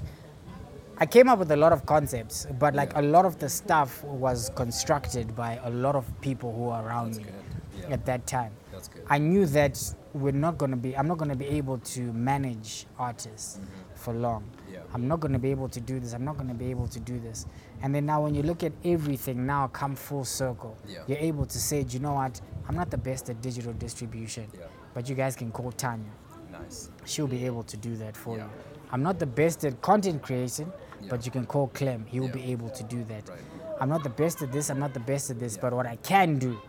I 0.99 1.07
came 1.07 1.29
up 1.29 1.39
with 1.39 1.51
a 1.53 1.57
lot 1.57 1.73
of 1.73 1.87
concepts, 1.87 2.47
but 2.59 2.75
like 2.75 2.93
Yeah. 2.93 3.01
a 3.01 3.05
lot 3.17 3.25
of 3.25 3.39
the 3.39 3.49
stuff 3.49 4.05
was 4.05 4.51
constructed 4.57 5.35
by 5.35 5.59
a 5.65 5.71
lot 5.71 5.95
of 5.97 6.05
people 6.21 6.53
who 6.53 6.65
were 6.71 6.83
around 6.83 7.15
That's 7.15 7.27
me. 7.27 7.33
Yeah. 7.81 7.95
at 7.95 8.05
that 8.07 8.27
time. 8.27 8.53
That's 8.79 8.89
good. 8.89 9.05
I 9.09 9.19
knew 9.19 9.45
that 9.47 9.95
we're 10.13 10.33
not 10.33 10.57
going 10.59 10.71
to 10.71 10.77
be, 10.77 10.97
I'm 10.97 11.07
not 11.09 11.19
going 11.19 11.31
to 11.31 11.37
be 11.37 11.47
able 11.47 11.79
to 11.79 12.01
manage 12.13 12.87
artists 12.99 13.59
for 13.95 14.15
long. 14.15 14.43
Mm-hmm. 14.43 14.75
Yeah. 14.75 14.81
I'm 14.95 15.09
not 15.09 15.21
going 15.21 15.33
to 15.33 15.39
be 15.39 15.51
able 15.51 15.69
to 15.69 15.81
do 15.81 15.99
this. 16.01 16.13
I'm 16.13 16.25
not 16.25 16.37
going 16.37 16.49
to 16.49 16.55
be 16.55 16.71
able 16.71 16.87
to 16.89 17.01
do 17.01 17.19
this. 17.19 17.47
And 17.83 17.95
then 17.95 18.07
now, 18.07 18.23
when 18.23 18.35
you 18.35 18.43
look 18.43 18.63
at 18.63 18.73
everything 18.85 19.45
now 19.47 19.67
come 19.69 19.95
full 19.97 20.25
circle, 20.25 20.77
Yeah. 20.87 21.01
you're 21.07 21.19
able 21.19 21.47
to 21.47 21.59
say, 21.59 21.83
"Do 21.83 21.95
you 21.97 22.01
know 22.03 22.15
what? 22.15 22.41
I'm 22.69 22.77
not 22.77 22.91
the 22.91 22.99
best 22.99 23.29
at 23.31 23.41
digital 23.43 23.73
distribution, 23.73 24.47
Yeah. 24.55 24.67
but 24.95 25.09
you 25.09 25.15
guys 25.15 25.35
can 25.37 25.51
call 25.51 25.73
Tanya. 25.73 26.11
Nice. 26.51 26.91
She'll 27.05 27.27
be 27.27 27.45
able 27.47 27.63
to 27.65 27.77
do 27.77 27.97
that 27.97 28.17
for 28.17 28.37
you. 28.37 28.45
I'm 28.91 29.03
not 29.03 29.19
the 29.19 29.27
best 29.27 29.65
at 29.65 29.81
content 29.83 30.23
creation, 30.23 30.73
but 31.11 31.25
you 31.27 31.31
can 31.33 31.45
call 31.47 31.69
Clem. 31.69 32.07
He 32.07 32.21
will 32.21 32.29
be 32.41 32.45
able 32.53 32.71
to 32.71 32.83
do 32.85 33.05
that. 33.05 33.29
Right. 33.29 33.39
I'm 33.81 33.89
not 33.91 34.03
the 34.03 34.11
best 34.11 34.43
at 34.43 34.51
this. 34.51 34.71
I'm 34.71 34.81
not 34.81 34.93
the 34.95 35.01
best 35.01 35.31
at 35.31 35.39
this, 35.39 35.57
but 35.57 35.73
what 35.73 35.87
I 35.87 35.97
can 35.97 36.39
do, 36.39 36.53
Mm-hmm. 36.53 36.68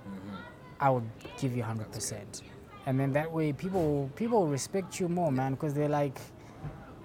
I 0.80 0.90
would 0.90 1.08
give 1.40 1.56
you 1.56 1.64
100%. 1.64 2.42
And 2.86 3.00
then 3.00 3.14
that 3.14 3.32
way, 3.32 3.54
people 3.54 4.10
people 4.16 4.48
respect 4.48 5.00
you 5.00 5.10
more, 5.10 5.32
man, 5.32 5.52
because 5.54 5.74
they're 5.74 5.90
like, 5.90 6.18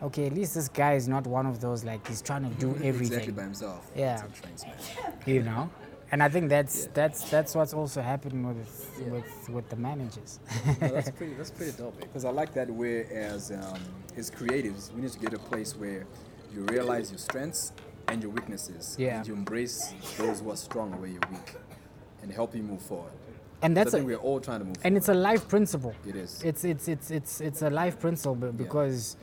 okay, 0.02 0.26
at 0.26 0.32
least 0.32 0.54
this 0.54 0.68
guy 0.68 0.94
is 0.94 1.08
not 1.08 1.26
one 1.26 1.46
of 1.46 1.60
those 1.60 1.84
like 1.84 2.06
he's 2.06 2.22
trying 2.22 2.44
to 2.48 2.54
do 2.60 2.70
everything 2.82 3.18
Exactly 3.18 3.32
by 3.32 3.42
himself. 3.42 3.90
Yeah. 3.96 4.24
It's 4.24 4.38
a 4.38 4.42
train 4.42 4.56
smash. 4.56 4.96
you 5.26 5.42
know. 5.42 5.68
And 6.12 6.22
I 6.22 6.28
think 6.28 6.48
that's 6.48 6.84
Yeah. 6.84 6.90
that's 6.94 7.28
that's 7.30 7.54
what's 7.54 7.74
also 7.74 8.00
happening 8.00 8.46
with 8.46 8.90
Yeah. 9.00 9.12
with 9.14 9.48
with 9.50 9.68
the 9.68 9.76
managers. 9.76 10.38
no, 10.80 10.88
that's 10.88 11.10
pretty. 11.10 11.34
That's 11.34 11.50
pretty 11.50 11.72
dope. 11.72 11.98
Because 12.00 12.24
I 12.24 12.30
like 12.30 12.54
that. 12.54 12.70
Whereas 12.70 13.50
um, 13.50 13.80
as 14.16 14.30
creatives, 14.30 14.92
we 14.94 15.02
need 15.02 15.10
to 15.12 15.18
get 15.18 15.34
a 15.34 15.38
place 15.38 15.74
where 15.76 16.06
you 16.54 16.62
realize 16.66 17.10
your 17.10 17.18
strengths 17.18 17.72
and 18.08 18.22
your 18.22 18.30
weaknesses. 18.30 18.94
Yeah. 18.98 19.18
And 19.18 19.26
you 19.26 19.34
embrace 19.34 19.92
those 20.16 20.40
who 20.40 20.50
are 20.52 20.56
strong 20.56 20.92
where 21.00 21.10
you're 21.10 21.28
weak, 21.30 21.56
and 22.22 22.30
help 22.32 22.54
you 22.54 22.62
move 22.62 22.80
forward. 22.82 23.12
And 23.64 23.76
that's 23.76 23.94
a, 23.94 24.02
we're 24.04 24.16
all 24.28 24.40
trying 24.40 24.60
to 24.60 24.66
move. 24.66 24.76
and 24.84 24.96
it's 24.96 25.08
a 25.08 25.14
life 25.14 25.48
principle. 25.48 25.94
It 26.06 26.16
is. 26.16 26.42
It's 26.42 26.64
it's 26.64 26.86
it's 26.88 27.10
it's 27.10 27.40
it's 27.40 27.62
a 27.62 27.70
life 27.70 27.98
principle 27.98 28.34
be- 28.36 28.52
because 28.64 29.16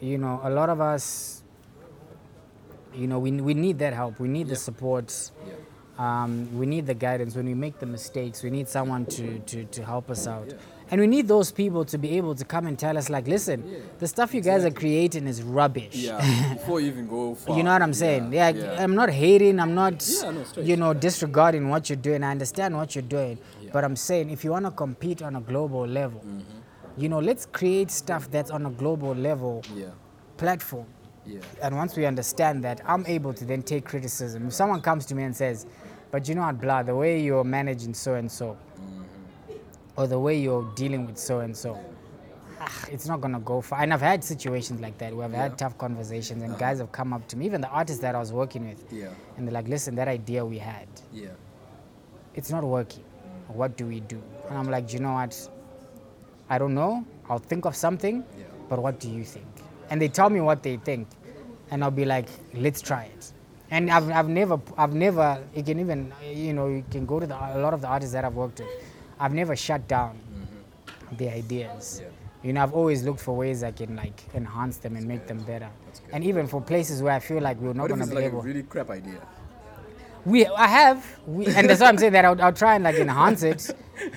you 0.00 0.18
know 0.18 0.40
a 0.44 0.50
lot 0.50 0.68
of 0.68 0.80
us 0.80 1.42
you 2.94 3.06
know 3.06 3.18
we, 3.18 3.30
we 3.32 3.54
need 3.54 3.78
that 3.78 3.92
help 3.94 4.18
we 4.20 4.28
need 4.28 4.46
the 4.48 4.52
Yeah. 4.54 4.68
support 4.68 5.30
yeah. 5.46 5.54
um, 5.98 6.32
we 6.58 6.66
need 6.66 6.86
the 6.86 6.94
guidance 6.94 7.34
when 7.36 7.46
we 7.46 7.54
make 7.54 7.78
the 7.78 7.86
mistakes 7.86 8.42
we 8.42 8.50
need 8.50 8.68
someone 8.68 9.06
to, 9.06 9.38
to, 9.40 9.64
to 9.64 9.84
help 9.84 10.10
us 10.10 10.26
out 10.26 10.46
Yeah. 10.48 10.56
and 10.90 11.00
we 11.00 11.06
need 11.06 11.26
those 11.28 11.50
people 11.52 11.84
to 11.86 11.96
be 11.98 12.16
able 12.18 12.34
to 12.34 12.44
come 12.44 12.66
and 12.66 12.78
tell 12.78 12.98
us 12.98 13.08
like 13.08 13.26
listen 13.26 13.64
Yeah, 13.66 13.78
the 13.98 14.08
stuff 14.08 14.34
you 14.34 14.42
guys 14.42 14.64
are 14.66 14.70
creating 14.70 15.26
is 15.26 15.42
rubbish 15.42 15.94
Yeah. 15.94 16.18
Before 16.58 16.80
you 16.80 16.88
even 16.88 17.06
go 17.08 17.34
far. 17.34 17.56
you 17.56 17.62
know 17.62 17.72
what 17.72 17.82
i'm 17.82 17.94
saying 17.94 18.30
yeah, 18.32 18.50
Yeah. 18.50 18.82
i'm 18.82 18.94
not 18.94 19.08
hating 19.10 19.58
i'm 19.58 19.74
not 19.74 20.06
Yeah, 20.22 20.30
no, 20.32 20.62
you 20.62 20.76
know 20.76 20.92
disregarding 20.92 21.68
what 21.70 21.88
you're 21.88 21.96
doing 22.08 22.22
i 22.24 22.30
understand 22.30 22.76
what 22.76 22.94
you're 22.94 23.10
doing 23.18 23.38
Yeah. 23.61 23.61
But 23.72 23.84
i'm 23.84 23.96
saying 23.96 24.30
if 24.30 24.44
you 24.44 24.50
want 24.50 24.64
to 24.64 24.70
compete 24.70 25.22
on 25.22 25.36
a 25.36 25.40
global 25.40 25.86
level 25.86 26.20
Mm-hmm. 26.20 27.00
you 27.02 27.08
know 27.08 27.18
let's 27.20 27.46
create 27.46 27.90
stuff 27.90 28.30
that's 28.30 28.50
on 28.50 28.66
a 28.66 28.70
global 28.70 29.14
level 29.14 29.62
Yeah. 29.74 29.86
platform 30.36 30.86
Yeah. 31.24 31.38
And 31.64 31.76
once 31.76 31.96
we 31.96 32.04
understand 32.12 32.64
that, 32.64 32.80
I'm 32.84 33.04
able 33.06 33.32
to 33.40 33.44
then 33.44 33.62
take 33.62 33.84
criticism. 33.84 34.48
If 34.48 34.54
someone 34.54 34.80
comes 34.80 35.06
to 35.06 35.14
me 35.14 35.22
and 35.22 35.34
says, 35.36 35.66
but 36.10 36.20
you 36.28 36.34
know 36.34 36.42
what, 36.48 36.58
blah, 36.60 36.82
the 36.82 36.96
way 37.02 37.12
you're 37.22 37.44
managing 37.44 37.94
so 37.94 38.14
and 38.20 38.28
so, 38.38 38.56
or 39.96 40.08
the 40.08 40.18
way 40.18 40.34
you're 40.46 40.66
dealing 40.74 41.06
with 41.06 41.18
so 41.18 41.38
and 41.46 41.56
so, 41.56 41.78
it's 42.90 43.06
not 43.06 43.20
gonna 43.20 43.38
go 43.38 43.60
far. 43.60 43.78
And 43.82 43.92
I've 43.94 44.00
had 44.12 44.24
situations 44.24 44.80
like 44.80 44.98
that 44.98 45.14
where 45.14 45.26
I've 45.26 45.32
Yeah. 45.32 45.42
had 45.44 45.58
tough 45.58 45.76
conversations, 45.78 46.42
and 46.42 46.50
uh-huh. 46.52 46.58
guys 46.66 46.78
have 46.80 46.90
come 46.90 47.12
up 47.12 47.24
to 47.28 47.36
me, 47.36 47.46
even 47.46 47.60
the 47.60 47.68
artists 47.68 48.02
that 48.02 48.14
I 48.16 48.18
was 48.18 48.32
working 48.32 48.68
with, 48.68 48.80
Yeah. 48.92 49.10
and 49.36 49.46
they're 49.46 49.54
like, 49.54 49.68
listen, 49.68 49.94
that 50.00 50.08
idea 50.08 50.44
we 50.44 50.58
had, 50.58 50.88
Yeah. 51.12 51.28
it's 52.34 52.50
not 52.50 52.64
working. 52.64 53.04
What 53.54 53.76
do 53.76 53.86
we 53.86 54.00
do? 54.00 54.20
And 54.48 54.58
I'm 54.58 54.70
like, 54.70 54.88
"Do 54.88 54.94
you 54.94 55.00
know 55.02 55.12
what? 55.14 55.48
I 56.48 56.58
don't 56.58 56.74
know. 56.74 57.04
I'll 57.28 57.38
think 57.38 57.64
of 57.64 57.74
something, 57.76 58.24
Yeah. 58.38 58.44
but 58.68 58.78
what 58.82 59.00
do 59.00 59.08
you 59.10 59.24
think? 59.24 59.46
And 59.90 60.00
they 60.00 60.08
tell 60.08 60.28
me 60.30 60.40
what 60.40 60.62
they 60.62 60.76
think, 60.76 61.08
and 61.70 61.82
I'll 61.82 61.90
be 61.90 62.04
like, 62.04 62.26
let's 62.54 62.80
try 62.82 63.04
it. 63.04 63.32
And 63.70 63.90
I've, 63.90 64.10
I've 64.10 64.28
never, 64.28 64.60
I've 64.76 64.94
never, 64.94 65.42
you 65.54 65.62
can 65.62 65.80
even, 65.80 66.12
you 66.30 66.52
know, 66.52 66.66
you 66.68 66.84
can 66.90 67.06
go 67.06 67.20
to 67.20 67.26
the, 67.26 67.34
a 67.34 67.58
lot 67.60 67.72
of 67.72 67.80
the 67.80 67.88
artists 67.88 68.12
that 68.12 68.24
I've 68.24 68.34
worked 68.34 68.58
with, 68.60 68.68
I've 69.18 69.32
never 69.32 69.56
shut 69.56 69.88
down 69.88 70.18
the 71.16 71.30
ideas. 71.32 72.02
Yeah. 72.02 72.08
You 72.42 72.52
know, 72.52 72.62
I've 72.62 72.74
always 72.74 73.02
looked 73.04 73.20
for 73.20 73.34
ways 73.36 73.62
I 73.62 73.70
can 73.70 73.96
like 73.96 74.20
enhance 74.34 74.76
them 74.78 74.96
and 74.96 75.06
make 75.06 75.26
them 75.26 75.38
better. 75.38 75.70
And 76.12 76.24
even 76.24 76.46
for 76.48 76.60
places 76.60 77.00
where 77.00 77.12
I 77.14 77.20
feel 77.20 77.40
like 77.40 77.58
we're 77.60 77.72
not 77.72 77.88
going 77.88 78.00
to 78.00 78.06
be 78.06 78.14
like 78.16 78.24
able. 78.24 78.40
a 78.40 78.42
really 78.42 78.64
crap 78.64 78.90
idea? 78.90 79.20
We, 80.24 80.46
I 80.46 80.66
have, 80.68 81.18
we, 81.26 81.46
and 81.46 81.68
that's 81.68 81.80
why 81.80 81.88
I'm 81.88 81.98
saying 81.98 82.12
that 82.12 82.24
I'll, 82.24 82.40
I'll 82.40 82.52
try 82.52 82.76
and 82.76 82.84
like 82.84 82.94
enhance 82.96 83.42
it. 83.42 83.70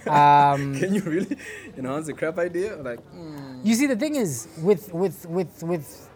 Um, 0.08 0.76
Can 0.80 0.94
you 0.94 1.02
really 1.02 1.38
enhance 1.78 2.08
a 2.10 2.14
crap 2.14 2.38
idea? 2.38 2.76
Like, 2.78 3.00
mm, 3.14 3.66
you 3.66 3.74
see, 3.76 3.88
the 3.88 3.96
thing 3.96 4.16
is 4.16 4.48
with 4.62 4.94
with 4.94 5.26
with 5.28 5.64
with 5.64 6.10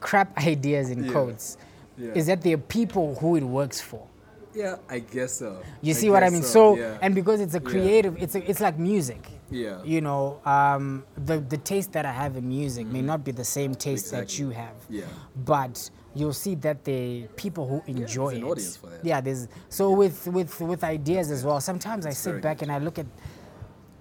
crap 0.00 0.36
ideas 0.46 0.90
in 0.90 1.04
Yeah. 1.04 1.12
codes, 1.12 1.58
yeah. 1.98 2.12
is 2.14 2.26
that 2.26 2.42
there 2.42 2.54
are 2.54 2.58
people 2.58 3.16
who 3.16 3.36
it 3.36 3.42
works 3.42 3.80
for. 3.80 4.06
yeah, 4.54 4.76
I 4.88 5.00
guess 5.00 5.34
so. 5.34 5.60
You 5.82 5.92
see 5.92 6.08
what 6.08 6.22
I 6.22 6.30
mean? 6.30 6.42
So, 6.42 6.76
yeah. 6.76 6.96
and 7.02 7.14
because 7.14 7.40
it's 7.42 7.54
a 7.54 7.60
creative, 7.60 8.16
it's 8.22 8.34
a, 8.36 8.50
it's 8.50 8.60
like 8.60 8.78
music. 8.78 9.22
yeah. 9.50 9.82
You 9.84 10.00
know, 10.00 10.40
um, 10.46 11.04
the 11.26 11.40
the 11.40 11.58
taste 11.58 11.92
that 11.92 12.06
I 12.06 12.12
have 12.12 12.36
in 12.36 12.48
music 12.48 12.86
may 12.86 13.02
not 13.02 13.22
be 13.24 13.32
the 13.32 13.44
same 13.44 13.74
taste 13.74 14.10
that 14.12 14.38
you 14.38 14.50
have. 14.50 14.76
Yeah. 14.88 15.04
But 15.44 15.90
you'll 16.16 16.32
see 16.32 16.54
that 16.56 16.84
the 16.84 17.28
people 17.36 17.66
who 17.68 17.82
enjoy 17.86 18.28
an 18.30 18.36
it. 18.38 18.44
audience 18.44 18.76
for 18.76 18.88
that. 18.88 19.04
Yeah, 19.04 19.20
there's 19.20 19.48
so 19.68 19.90
with 19.90 20.26
with 20.26 20.60
with 20.60 20.82
ideas 20.82 21.30
as 21.30 21.44
well. 21.44 21.60
Sometimes 21.60 22.06
I 22.06 22.10
sit 22.10 22.40
back 22.40 22.62
and 22.62 22.72
I 22.72 22.78
look 22.78 22.98
at, 22.98 23.06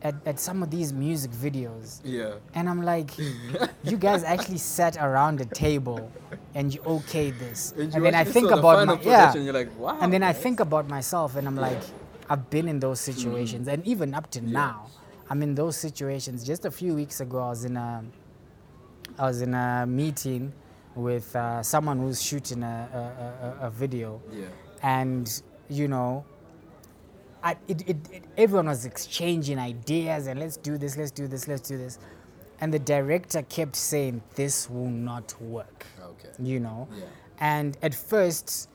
at 0.01 0.15
at 0.25 0.39
some 0.39 0.63
of 0.63 0.71
these 0.71 0.93
music 0.93 1.31
videos. 1.31 1.99
Yeah. 2.03 2.35
And 2.53 2.69
I'm 2.69 2.83
like, 2.83 3.11
you 3.83 3.97
guys 3.97 4.23
actually 4.23 4.59
sat 4.59 4.97
around 4.97 5.41
a 5.41 5.45
table 5.45 6.11
and 6.53 6.73
you 6.73 6.79
okayed 6.81 7.37
this. 7.37 7.73
And 7.73 7.93
And, 7.93 8.05
then 8.05 8.15
I 8.15 8.23
think 8.23 8.49
about 8.51 8.87
my, 8.87 8.99
yeah. 9.01 9.35
you're 9.35 9.53
like, 9.53 9.77
wow, 9.77 9.97
And 9.99 10.11
then 10.13 10.23
I 10.23 10.33
think 10.33 10.59
about 10.61 10.87
myself 10.87 11.35
and 11.35 11.47
I'm 11.47 11.57
like, 11.57 11.81
I've 12.29 12.49
been 12.49 12.67
in 12.67 12.79
those 12.79 12.99
situations. 13.01 13.67
Mm. 13.67 13.73
And 13.73 13.87
even 13.87 14.13
up 14.13 14.31
to 14.31 14.41
now, 14.41 14.87
I'm 15.29 15.43
in 15.43 15.53
those 15.55 15.75
situations. 15.75 16.43
Just 16.45 16.65
a 16.65 16.71
few 16.71 16.95
weeks 16.95 17.19
ago, 17.19 17.39
I 17.39 17.49
was 17.49 17.65
in 17.65 17.77
a, 17.77 18.03
I 19.19 19.23
was 19.27 19.41
in 19.41 19.53
a 19.53 19.85
meeting 19.87 20.53
with 20.95 21.35
uh, 21.35 21.61
someone 21.61 21.99
who's 21.99 22.21
shooting 22.21 22.63
a, 22.63 23.55
a, 23.61 23.65
a, 23.65 23.67
a 23.67 23.69
video 23.69 24.21
Yeah. 24.31 24.45
and 24.81 25.41
you 25.69 25.87
know 25.87 26.25
I, 27.43 27.57
it, 27.67 27.87
it, 27.87 27.97
it, 28.11 28.23
everyone 28.37 28.67
was 28.67 28.85
exchanging 28.85 29.59
ideas 29.59 30.27
and 30.27 30.39
let's 30.39 30.57
do 30.57 30.77
this 30.77 30.97
let's 30.97 31.11
do 31.11 31.27
this 31.27 31.47
let's 31.47 31.67
do 31.67 31.77
this 31.77 31.99
and 32.59 32.73
the 32.73 32.79
director 32.79 33.41
kept 33.43 33.75
saying 33.75 34.21
this 34.35 34.69
will 34.69 34.89
not 34.89 35.39
work 35.41 35.85
Okay. 36.01 36.29
you 36.39 36.59
know 36.59 36.87
Yeah. 36.97 37.03
and 37.39 37.77
at 37.83 37.93
first 37.93 38.69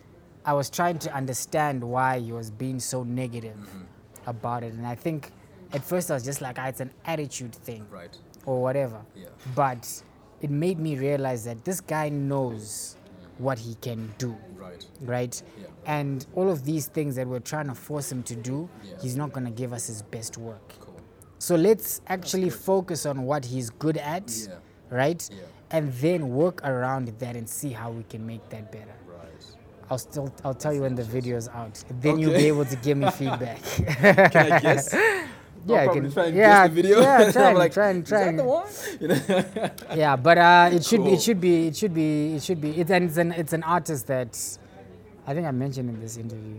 i 0.45 0.53
was 0.53 0.71
trying 0.71 0.99
to 1.01 1.13
understand 1.15 1.83
why 1.83 2.19
he 2.21 2.33
was 2.33 2.51
being 2.51 2.79
so 2.81 3.03
negative 3.03 3.57
Mm-hmm. 3.57 4.29
about 4.31 4.63
it 4.63 4.73
and 4.75 4.87
i 4.87 4.95
think 4.95 5.31
at 5.73 5.83
first 5.85 6.11
i 6.11 6.15
was 6.15 6.25
just 6.25 6.41
like 6.41 6.59
ah, 6.59 6.67
it's 6.67 6.81
an 6.81 6.93
attitude 7.07 7.55
thing 7.55 7.87
Right. 7.91 8.17
or 8.47 8.61
whatever. 8.63 9.01
Yeah. 9.17 9.27
But 9.55 10.03
it 10.41 10.51
made 10.51 10.79
me 10.79 10.97
realize 10.99 11.45
that 11.45 11.65
this 11.65 11.81
guy 11.81 12.09
knows 12.09 12.97
what 13.39 13.59
he 13.59 13.75
can 13.77 14.13
do, 14.19 14.37
Right. 14.57 14.87
right? 15.01 15.43
Yeah. 15.59 15.67
And 15.87 16.27
all 16.35 16.51
of 16.51 16.65
these 16.65 16.87
things 16.87 17.17
that 17.17 17.27
we're 17.27 17.41
trying 17.41 17.69
to 17.69 17.75
force 17.75 18.13
him 18.13 18.23
to 18.25 18.37
do, 18.37 18.69
Yeah. 18.85 18.95
he's 19.01 19.17
not 19.17 19.33
going 19.33 19.45
to 19.47 19.51
give 19.51 19.73
us 19.73 19.87
his 19.87 20.03
best 20.03 20.37
work. 20.37 20.75
Cool. 20.81 20.95
So 21.39 21.57
let's 21.57 22.03
actually 22.09 22.51
focus 22.51 23.07
on 23.07 23.23
what 23.23 23.47
he's 23.47 23.71
good 23.71 23.97
at, 23.97 24.31
Yeah. 24.31 24.55
right? 24.91 25.27
Yeah. 25.33 25.43
And 25.71 25.93
then 25.95 26.31
work 26.31 26.61
around 26.65 27.09
that 27.19 27.37
and 27.37 27.49
see 27.49 27.71
how 27.71 27.91
we 27.93 28.03
can 28.03 28.27
make 28.27 28.47
that 28.51 28.71
better. 28.73 28.93
Right. 29.09 29.45
I'll 29.91 29.99
still 29.99 30.33
I'll 30.45 30.53
tell 30.55 30.75
you 30.75 30.83
when 30.83 30.95
the 30.95 31.03
video's 31.05 31.49
out. 31.49 31.83
Then 32.01 32.19
you'll 32.19 32.35
be 32.35 32.47
able 32.47 32.65
to 32.67 32.77
give 32.77 32.99
me 32.99 33.11
feedback. 33.21 33.63
Can 33.63 34.53
I 34.53 34.61
guess? 34.61 34.95
Yeah, 35.67 35.77
I 35.77 35.79
I'll 35.81 35.85
probably 35.87 36.01
can- 36.03 36.13
try 36.13 36.27
and 36.27 36.37
yeah, 36.37 36.67
the 36.69 36.75
video. 36.75 37.01
yeah, 37.01 37.33
try 37.33 37.49
and- 37.51 37.59
like, 37.59 37.73
try 37.73 37.91
and- 37.91 38.03
is 38.03 38.09
try 38.09 38.21
that 38.21 38.29
and- 38.29 38.39
the 38.39 38.45
one? 38.45 38.67
You 39.01 39.09
know? 39.09 39.71
yeah, 39.95 40.17
but 40.17 40.39
uh, 40.39 40.71
it 40.73 40.85
should 40.85 41.01
be 41.05 41.11
Cool. 41.11 41.15
it 41.15 41.23
should 41.23 41.41
be 41.41 41.67
it 41.69 41.77
should 41.77 41.95
be 41.95 42.35
it 42.37 42.43
should 42.43 42.61
be 42.61 42.71
it's 42.81 42.91
an 42.91 43.03
it's 43.05 43.17
an 43.19 43.33
it's 43.33 43.53
an 43.53 43.63
artist 43.63 44.07
that 44.07 44.59
I 45.27 45.35
think 45.35 45.47
I 45.47 45.51
mentioned 45.51 45.89
in 45.91 46.01
this 46.01 46.17
interview. 46.17 46.59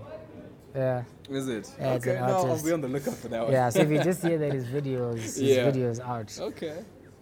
Yeah. 0.76 1.04
Is 1.30 1.48
it? 1.48 1.70
Yeah, 1.80 1.94
okay, 1.94 2.14
no, 2.16 2.26
I'll 2.48 2.64
be 2.64 2.72
on 2.72 2.82
the 2.82 2.88
lookout 2.88 3.16
for 3.16 3.28
that 3.30 3.44
one. 3.44 3.52
Yeah, 3.52 3.70
so 3.70 3.80
if 3.80 3.90
you 3.90 4.02
just 4.12 4.22
hear 4.22 4.38
that 4.38 4.54
his 4.54 4.66
videos 4.66 5.16
his 5.16 5.42
Yeah. 5.42 5.70
videos 5.72 6.00
out. 6.00 6.38
Okay. 6.40 6.78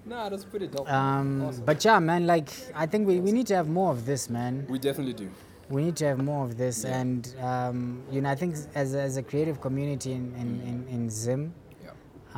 Nah, 0.06 0.30
that's 0.30 0.44
pretty 0.46 0.68
dope. 0.68 0.92
Um, 0.92 1.44
Awesome. 1.44 1.66
but 1.66 1.84
yeah, 1.86 2.00
man, 2.00 2.26
like 2.28 2.50
I 2.76 2.86
think 2.86 3.08
we, 3.08 3.20
we 3.20 3.32
need 3.32 3.48
to 3.48 3.56
have 3.56 3.68
more 3.70 3.92
of 3.92 4.06
this, 4.06 4.30
man. 4.30 4.66
we 4.70 4.80
definitely 4.80 5.14
do. 5.14 5.30
We 5.70 5.84
need 5.84 5.96
to 5.98 6.06
have 6.08 6.18
more 6.18 6.46
of 6.46 6.58
this, 6.58 6.84
Yeah. 6.84 7.00
and 7.00 7.36
um, 7.42 8.02
you 8.12 8.22
know, 8.22 8.30
I 8.30 8.36
think 8.36 8.56
as 8.76 8.96
a, 8.96 9.02
as 9.02 9.18
a 9.18 9.24
creative 9.24 9.62
community 9.62 10.14
in 10.14 10.34
in, 10.36 10.50
in, 10.70 10.88
in 10.96 11.10
Zim. 11.10 11.54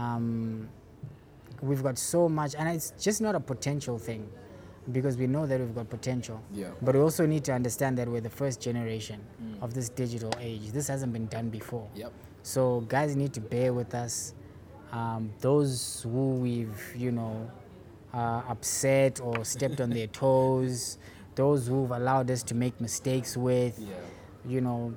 Um, 0.01 0.67
we've 1.61 1.83
got 1.83 1.97
so 1.97 2.27
much, 2.29 2.55
and 2.57 2.67
it's 2.69 2.91
just 2.99 3.21
not 3.21 3.35
a 3.35 3.39
potential 3.39 3.97
thing, 3.97 4.27
because 4.91 5.15
we 5.17 5.27
know 5.27 5.45
that 5.45 5.59
we've 5.59 5.75
got 5.75 5.89
potential. 5.89 6.41
Yeah. 6.53 6.69
But 6.81 6.95
we 6.95 7.01
also 7.01 7.25
need 7.25 7.43
to 7.45 7.53
understand 7.53 7.97
that 7.99 8.07
we're 8.07 8.21
the 8.21 8.29
first 8.29 8.59
generation 8.61 9.19
of 9.61 9.73
this 9.73 9.89
digital 9.89 10.31
age. 10.39 10.71
This 10.71 10.87
hasn't 10.87 11.13
been 11.13 11.27
done 11.27 11.49
before. 11.49 11.87
Yep. 11.95 12.11
So 12.43 12.81
guys 12.81 13.15
need 13.15 13.33
to 13.33 13.41
bear 13.41 13.73
with 13.73 13.93
us. 13.93 14.33
Um, 14.91 15.31
those 15.39 16.01
who 16.03 16.31
we've, 16.35 16.93
you 16.97 17.11
know, 17.11 17.49
uh, 18.13 18.41
upset 18.49 19.21
or 19.21 19.45
stepped 19.45 19.79
on 19.79 19.89
their 19.91 20.07
toes, 20.23 20.97
those 21.35 21.67
who've 21.67 21.91
allowed 21.91 22.29
us 22.31 22.43
to 22.43 22.55
make 22.55 22.81
mistakes 22.81 23.37
with, 23.37 23.77
Yeah. 23.79 23.93
you 24.45 24.59
know, 24.61 24.93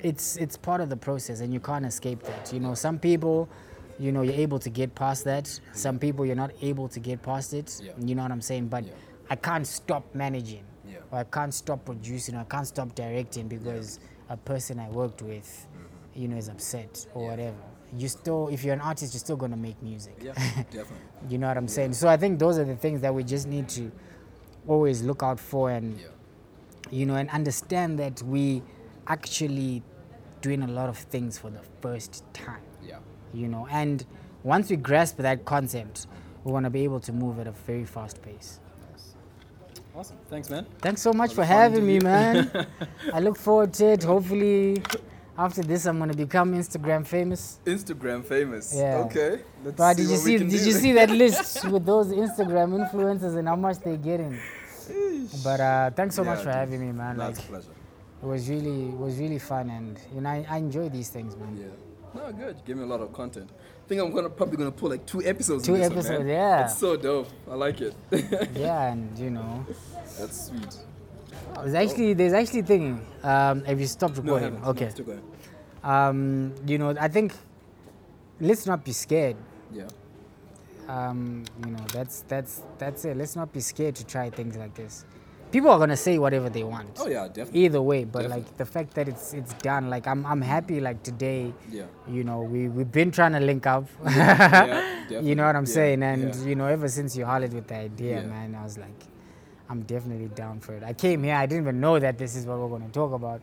it's 0.00 0.36
it's 0.36 0.56
part 0.56 0.80
of 0.80 0.90
the 0.90 0.96
process 0.96 1.40
and 1.40 1.52
you 1.54 1.60
can't 1.60 1.86
escape 1.86 2.22
that. 2.24 2.52
You 2.52 2.60
know, 2.60 2.74
some 2.74 2.98
people, 2.98 3.48
you 4.02 4.10
know, 4.10 4.22
you're 4.22 4.34
able 4.34 4.58
to 4.58 4.68
get 4.68 4.94
past 4.96 5.24
that. 5.24 5.46
Some 5.72 5.98
people 5.98 6.26
you're 6.26 6.34
not 6.44 6.50
able 6.60 6.88
to 6.88 6.98
get 6.98 7.22
past 7.22 7.54
it. 7.54 7.80
Yeah. 7.82 7.92
You 8.04 8.16
know 8.16 8.22
what 8.22 8.32
I'm 8.32 8.40
saying? 8.40 8.66
But 8.66 8.84
Yeah. 8.84 8.92
I 9.30 9.36
can't 9.36 9.66
stop 9.66 10.04
managing. 10.14 10.64
Yeah. 10.84 10.98
Or 11.12 11.20
I 11.20 11.24
can't 11.24 11.54
stop 11.54 11.84
producing. 11.84 12.34
Or 12.34 12.40
I 12.40 12.44
can't 12.44 12.66
stop 12.66 12.94
directing 12.96 13.46
because 13.46 14.00
a 14.28 14.36
person 14.36 14.80
I 14.80 14.88
worked 14.88 15.22
with, 15.22 15.66
you 16.14 16.26
know, 16.26 16.36
is 16.36 16.48
upset 16.48 17.06
or 17.14 17.22
Mm-hmm. 17.22 17.30
Whatever. 17.30 17.56
You 17.96 18.08
still, 18.08 18.48
if 18.48 18.64
you're 18.64 18.74
an 18.74 18.80
artist, 18.80 19.12
you're 19.14 19.20
still 19.20 19.36
gonna 19.36 19.56
make 19.56 19.80
music. 19.82 20.16
Yeah. 20.20 20.32
definitely. 20.70 20.96
You 21.28 21.38
know 21.38 21.46
what 21.46 21.56
I'm 21.56 21.68
saying? 21.68 21.92
So 21.92 22.08
I 22.08 22.16
think 22.16 22.38
those 22.40 22.58
are 22.58 22.64
the 22.64 22.76
things 22.76 23.00
that 23.02 23.14
we 23.14 23.22
just 23.22 23.46
need 23.46 23.68
to 23.70 23.92
always 24.66 25.02
look 25.02 25.22
out 25.22 25.38
for 25.38 25.70
and 25.70 25.98
you 26.90 27.04
know 27.06 27.16
and 27.16 27.28
understand 27.30 27.98
that 27.98 28.22
we 28.22 28.62
actually 29.06 29.82
doing 30.40 30.62
a 30.62 30.66
lot 30.68 30.88
of 30.88 30.96
things 30.96 31.38
for 31.38 31.50
the 31.50 31.60
first 31.80 32.24
time. 32.32 32.62
You 33.34 33.48
know 33.48 33.66
and 33.70 34.04
once 34.42 34.70
we 34.70 34.76
grasp 34.76 35.16
that 35.18 35.44
concept 35.44 36.06
we 36.44 36.52
want 36.52 36.64
to 36.64 36.70
be 36.70 36.82
able 36.84 37.00
to 37.00 37.12
move 37.12 37.38
at 37.38 37.46
a 37.46 37.52
very 37.52 37.84
fast 37.84 38.20
pace. 38.22 38.58
Awesome. 39.94 40.16
Thanks, 40.30 40.48
man. 40.48 40.66
thanks 40.80 41.02
so 41.02 41.12
much 41.12 41.34
for 41.34 41.44
having 41.44 41.86
me 41.86 41.98
man 42.00 42.50
i 43.12 43.20
look 43.20 43.36
forward 43.36 43.74
to 43.74 43.92
it 43.92 44.02
hopefully 44.02 44.82
after 45.36 45.62
this 45.62 45.84
i'm 45.84 45.98
going 45.98 46.10
to 46.10 46.16
become 46.16 46.54
instagram 46.54 47.06
famous 47.06 47.58
Instagram 47.66 48.24
famous. 48.24 48.74
Yeah. 48.74 49.04
Okay. 49.06 49.42
Let's 49.64 49.76
but 49.76 49.96
did 49.98 50.08
you 50.08 50.16
see 50.16 50.38
did 50.38 50.48
do. 50.50 50.56
you 50.56 50.72
see 50.72 50.92
that 50.92 51.10
list 51.24 51.64
with 51.70 51.84
those 51.84 52.08
instagram 52.08 52.68
influencers 52.80 53.36
and 53.36 53.46
how 53.46 53.56
much 53.56 53.78
they're 53.80 53.96
getting 53.98 54.38
but 55.44 55.60
uh 55.60 55.90
thanks 55.90 56.14
so 56.14 56.24
much 56.24 56.40
for 56.42 56.50
having 56.50 56.80
me 56.80 56.90
man 56.92 57.16
Nah, 57.18 57.26
like 57.28 57.38
a 57.38 57.42
pleasure. 57.42 57.70
it 58.22 58.26
was 58.26 58.48
really 58.48 58.86
it 58.88 58.96
was 58.98 59.18
really 59.18 59.38
fun 59.38 59.68
and 59.70 59.98
you 60.14 60.20
know 60.22 60.30
I, 60.30 60.46
I 60.48 60.56
enjoy 60.56 60.88
these 60.88 61.10
things 61.10 61.36
man 61.36 61.54
Yeah. 61.58 61.66
No, 62.14 62.32
good. 62.32 62.56
Give 62.64 62.76
me 62.76 62.82
a 62.84 62.86
lot 62.86 63.00
of 63.00 63.12
content. 63.12 63.48
I 63.84 63.88
think 63.88 64.00
I'm 64.00 64.12
gonna 64.12 64.30
probably 64.30 64.56
gonna 64.56 64.70
pull 64.72 64.90
like 64.90 65.04
two 65.06 65.22
episodes. 65.24 65.64
Two 65.66 65.74
in 65.74 65.80
this 65.80 65.90
one, 65.90 65.98
episodes, 65.98 66.26
yeah. 66.28 66.64
It's 66.64 66.78
so 66.78 66.96
dope. 66.96 67.28
I 67.50 67.54
like 67.54 67.80
it. 67.80 67.94
yeah 68.54 68.92
and 68.92 69.18
you 69.18 69.30
know 69.30 69.66
That's 70.18 70.46
sweet. 70.48 70.76
there's 71.62 71.74
actually 71.74 72.14
there's 72.14 72.32
actually 72.32 72.62
thing 72.62 73.04
um 73.22 73.64
have 73.64 73.80
you 73.80 73.86
stopped 73.86 74.16
No, 74.16 74.22
recording 74.22 74.54
haven't. 74.62 75.00
okay 75.00 75.20
No, 75.84 75.90
um 75.90 76.54
you 76.66 76.78
know 76.78 76.94
i 77.00 77.08
think 77.08 77.34
let's 78.40 78.66
not 78.66 78.84
be 78.84 78.92
scared 78.92 79.36
Yeah. 79.72 79.88
um 80.88 81.44
you 81.64 81.70
know 81.72 81.84
that's 81.92 82.22
that's 82.28 82.62
that's 82.78 83.04
it 83.04 83.16
let's 83.16 83.36
not 83.36 83.52
be 83.52 83.60
scared 83.60 83.94
to 83.96 84.04
try 84.06 84.30
things 84.30 84.56
like 84.56 84.74
this 84.74 85.04
people 85.52 85.70
are 85.70 85.78
gonna 85.78 85.96
say 85.96 86.18
whatever 86.18 86.48
they 86.50 86.64
want. 86.64 86.88
Oh 87.00 87.06
yeah, 87.08 87.28
definitely. 87.28 87.64
Either 87.66 87.82
way, 87.82 88.04
but 88.04 88.22
Definitely. 88.22 88.44
like 88.44 88.56
the 88.56 88.64
fact 88.66 88.94
that 88.94 89.06
it's 89.08 89.32
it's 89.34 89.52
done, 89.68 89.90
like 89.90 90.06
I'm 90.06 90.24
I'm 90.26 90.40
happy. 90.40 90.80
Like 90.80 91.02
today, 91.02 91.52
Yeah. 91.70 91.84
you 92.08 92.24
know, 92.24 92.40
we 92.42 92.68
we've 92.68 92.90
been 93.00 93.10
trying 93.10 93.32
to 93.32 93.40
link 93.40 93.66
up. 93.66 93.86
Yeah, 94.04 95.20
you 95.20 95.34
know 95.34 95.46
what 95.46 95.56
I'm 95.56 95.64
definitely. 95.64 95.66
saying? 95.66 96.02
And 96.02 96.34
yeah. 96.34 96.44
you 96.48 96.54
know, 96.54 96.66
ever 96.66 96.88
since 96.88 97.16
you 97.16 97.24
hollered 97.24 97.52
with 97.52 97.68
the 97.68 97.76
idea, 97.76 98.16
Yeah. 98.20 98.26
man, 98.26 98.54
I 98.54 98.62
was 98.64 98.78
like, 98.78 99.00
I'm 99.68 99.82
definitely 99.82 100.28
down 100.28 100.60
for 100.60 100.74
it. 100.74 100.82
I 100.82 100.92
came 100.92 101.22
here, 101.22 101.34
I 101.36 101.46
didn't 101.46 101.64
even 101.64 101.80
know 101.80 101.98
that 101.98 102.18
this 102.18 102.34
is 102.36 102.46
what 102.46 102.58
we're 102.58 102.68
gonna 102.68 102.88
talk 102.90 103.12
about, 103.12 103.42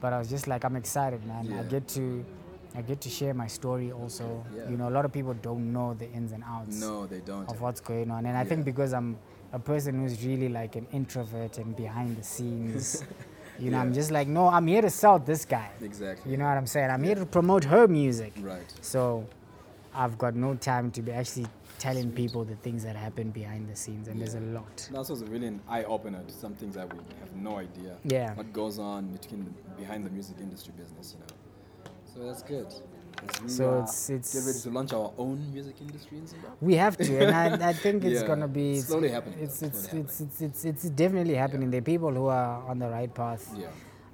but 0.00 0.12
I 0.12 0.18
was 0.18 0.28
just 0.28 0.46
like, 0.48 0.64
I'm 0.64 0.76
excited, 0.76 1.24
man. 1.26 1.52
I 1.58 1.62
get 1.64 1.86
to. 1.98 2.24
I 2.72 2.82
get 2.82 3.00
to 3.00 3.08
share 3.10 3.34
my 3.34 3.48
story 3.48 3.90
also. 3.90 4.44
Yeah. 4.56 4.70
You 4.70 4.76
know, 4.76 4.88
a 4.88 4.94
lot 4.96 5.04
of 5.04 5.10
people 5.12 5.34
don't 5.34 5.72
know 5.72 5.92
the 5.94 6.08
ins 6.12 6.30
and 6.30 6.44
outs 6.46 6.80
No, 6.80 7.04
they 7.04 7.18
don't. 7.18 7.50
of 7.50 7.60
what's 7.60 7.80
going 7.80 8.12
on. 8.12 8.26
And 8.26 8.36
I 8.38 8.44
think 8.44 8.64
because 8.64 8.92
I'm 8.94 9.18
a 9.52 9.58
person 9.58 10.00
who's 10.00 10.24
really 10.24 10.48
like 10.48 10.76
an 10.76 10.86
introvert 10.92 11.58
and 11.58 11.76
behind 11.76 12.16
the 12.16 12.22
scenes, 12.22 13.04
you 13.58 13.70
know, 13.70 13.78
I'm 13.78 13.92
just 13.92 14.10
like, 14.10 14.28
no, 14.28 14.48
I'm 14.48 14.66
here 14.66 14.82
to 14.82 14.90
sell 14.90 15.18
this 15.18 15.44
guy. 15.44 15.70
Exactly. 15.82 16.30
You 16.30 16.38
know 16.38 16.44
what 16.44 16.56
I'm 16.56 16.66
saying? 16.66 16.90
I'm 16.90 17.02
here 17.02 17.16
to 17.16 17.26
promote 17.26 17.64
her 17.64 17.88
music. 17.88 18.32
Right. 18.40 18.72
So 18.80 19.26
I've 19.94 20.16
got 20.18 20.34
no 20.34 20.54
time 20.54 20.90
to 20.92 21.02
be 21.02 21.12
actually 21.12 21.46
telling 21.78 22.12
people 22.12 22.44
the 22.44 22.56
things 22.56 22.84
that 22.84 22.94
happen 22.94 23.30
behind 23.30 23.68
the 23.68 23.74
scenes, 23.74 24.06
and 24.06 24.20
there's 24.20 24.34
a 24.34 24.40
lot. 24.40 24.88
That 24.92 25.08
was 25.08 25.24
really 25.24 25.46
an 25.46 25.60
eye 25.66 25.84
opener 25.84 26.22
to 26.22 26.32
some 26.32 26.54
things 26.54 26.74
that 26.74 26.92
we 26.92 26.98
have 27.20 27.34
no 27.34 27.56
idea. 27.56 27.96
Yeah. 28.04 28.34
What 28.34 28.52
goes 28.52 28.78
on 28.78 29.08
between 29.08 29.44
the, 29.44 29.50
behind 29.80 30.04
the 30.04 30.10
music 30.10 30.36
industry 30.40 30.74
business, 30.76 31.16
you 31.16 31.20
know. 31.20 31.92
So 32.04 32.26
that's 32.26 32.42
good. 32.42 32.72
So 33.46 33.70
uh, 33.70 33.82
it's- 33.82 34.06
get 34.08 34.14
ready 34.16 34.50
it's- 34.50 34.62
to 34.62 34.70
launch 34.70 34.92
our 34.92 35.12
own 35.18 35.52
music 35.52 35.76
industry 35.80 36.18
in 36.18 36.26
Zimbabwe. 36.26 36.56
We 36.60 36.74
have 36.74 36.96
to, 36.98 37.18
and 37.26 37.62
I, 37.62 37.70
I 37.70 37.72
think 37.72 38.04
it's 38.04 38.20
Yeah. 38.22 38.26
gonna 38.26 38.48
be 38.48 38.78
it's, 38.78 38.86
Slowly 38.88 39.08
happening, 39.10 39.38
It's 39.40 39.62
it's, 39.62 39.88
slowly 39.88 40.04
it's, 40.04 40.20
it's 40.20 40.40
it's 40.42 40.64
it's 40.64 40.84
definitely 40.90 41.34
happening. 41.34 41.70
There 41.70 41.78
are 41.78 41.82
people 41.94 42.10
who 42.12 42.26
are 42.26 42.62
on 42.68 42.78
the 42.78 42.88
right 42.88 43.12
path. 43.14 43.52
Yeah. 43.56 43.66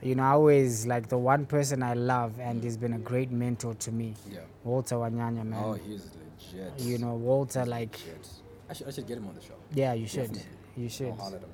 You 0.02 0.14
know, 0.14 0.22
I 0.24 0.30
always 0.32 0.86
like 0.86 1.08
the 1.08 1.18
one 1.18 1.46
person 1.46 1.82
I 1.82 1.94
love, 1.94 2.38
and 2.38 2.62
he's 2.62 2.76
been 2.76 2.92
a 2.92 2.98
great 2.98 3.30
mentor 3.30 3.74
to 3.74 3.90
me, 3.92 4.14
Yeah. 4.30 4.40
Walter 4.64 4.96
Wanyanya, 4.96 5.44
man. 5.44 5.62
Oh, 5.64 5.72
he's 5.72 6.10
legit. 6.52 6.78
you 6.80 6.98
know, 6.98 7.14
Walter, 7.14 7.64
like, 7.64 7.92
Legit. 7.92 8.28
I 8.68 8.72
should, 8.74 8.88
I 8.88 8.90
should 8.90 9.06
get 9.06 9.16
him 9.18 9.26
on 9.26 9.34
the 9.34 9.40
show. 9.40 9.54
yeah, 9.72 9.94
you 9.94 10.06
should, 10.06 10.32
Definitely. 10.32 10.42
you 10.76 10.88
should. 10.90 11.08
I'll 11.08 11.14
holler 11.16 11.36
at 11.36 11.42
him. 11.44 11.48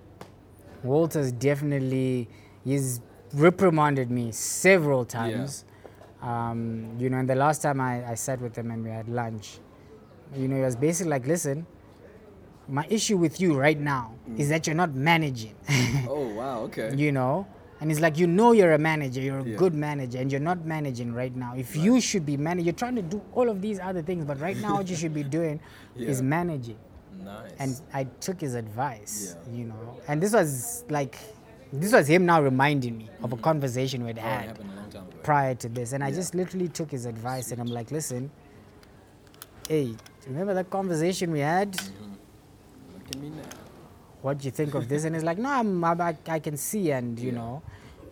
Walter's 0.83 1.31
definitely, 1.33 2.29
he's 2.65 3.01
reprimanded 3.33 4.11
me 4.11 4.33
several 4.33 5.05
times. 5.05 5.65
Um, 6.23 6.97
you 6.99 7.11
know, 7.11 7.19
and 7.19 7.29
the 7.29 7.35
last 7.35 7.63
time 7.63 7.81
I, 7.81 8.11
I 8.11 8.15
sat 8.15 8.41
with 8.41 8.57
him 8.57 8.71
and 8.71 8.85
we 8.85 8.91
had 8.91 9.09
lunch, 9.09 9.59
you 10.37 10.47
know, 10.49 10.57
he 10.57 10.63
was 10.63 10.77
basically 10.77 11.11
like, 11.11 11.27
listen, 11.27 11.67
my 12.69 12.87
issue 12.89 13.17
with 13.17 13.41
you 13.41 13.59
right 13.59 13.79
now 13.79 14.15
is 14.39 14.49
that 14.51 14.67
you're 14.67 14.77
not 14.77 14.95
managing, 14.95 15.55
Oh, 16.09 16.29
wow, 16.35 16.61
okay. 16.63 16.95
you 16.95 17.11
know? 17.13 17.47
And 17.81 17.91
he's 17.91 17.99
like, 17.99 18.17
you 18.17 18.29
know, 18.29 18.53
you're 18.53 18.73
a 18.75 18.79
manager, 18.79 19.21
you're 19.21 19.41
a 19.41 19.45
Yeah. 19.45 19.57
good 19.57 19.75
manager, 19.75 20.19
and 20.21 20.31
you're 20.31 20.41
not 20.41 20.65
managing 20.65 21.13
right 21.13 21.35
now. 21.35 21.55
If 21.57 21.75
you 21.75 22.01
should 22.01 22.25
be 22.25 22.37
managing, 22.37 22.67
you're 22.67 22.75
trying 22.75 22.95
to 22.95 23.03
do 23.03 23.21
all 23.35 23.49
of 23.49 23.61
these 23.61 23.81
other 23.81 24.01
things, 24.03 24.25
but 24.25 24.39
right 24.41 24.57
now, 24.57 24.77
what 24.77 24.89
you 24.89 24.95
should 24.95 25.13
be 25.13 25.25
doing 25.39 25.59
is 25.99 26.23
managing 26.23 26.79
nice. 27.25 27.51
and 27.59 27.81
I 27.93 28.05
took 28.21 28.41
his 28.41 28.55
advice, 28.55 29.37
Yeah. 29.49 29.57
you 29.59 29.65
know. 29.65 29.97
And 30.07 30.23
this 30.23 30.33
was 30.33 30.85
like, 30.89 31.19
this 31.73 31.93
was 31.93 32.07
him 32.07 32.25
now 32.25 32.41
reminding 32.41 32.97
me 32.99 33.11
of 33.25 33.33
a 33.33 33.37
conversation 33.37 34.05
we'd 34.05 34.19
oh, 34.19 34.23
had 34.23 34.57
happened 34.95 35.13
a 35.13 35.17
long 35.17 35.25
time 35.25 35.25
prior 35.25 35.55
to 35.55 35.69
this, 35.69 35.93
and 35.93 36.03
I 36.05 36.09
Yeah. 36.09 36.17
just 36.17 36.35
literally 36.35 36.69
took 36.69 36.91
his 36.91 37.07
advice, 37.07 37.53
and 37.53 37.61
I'm 37.61 37.71
like, 37.71 37.91
listen, 37.91 38.31
hey, 39.69 39.95
remember 40.27 40.55
that 40.55 40.71
conversation 40.71 41.31
we 41.33 41.41
had? 41.41 41.73
Mm-hmm. 41.73 42.13
Look 42.95 43.11
at 43.11 43.17
me 43.17 43.29
now. 43.31 43.43
What 44.23 44.39
do 44.39 44.45
you 44.45 44.51
think 44.53 44.75
of 44.75 44.89
this? 44.89 45.05
And 45.05 45.15
he's 45.17 45.25
like, 45.25 45.39
no, 45.39 45.49
I'm, 45.51 45.83
I'm, 45.85 46.01
I, 46.01 46.17
I 46.29 46.39
can 46.39 46.57
see, 46.57 46.93
and 46.93 47.19
you 47.19 47.33
Yeah. 47.33 47.39
know. 47.39 47.63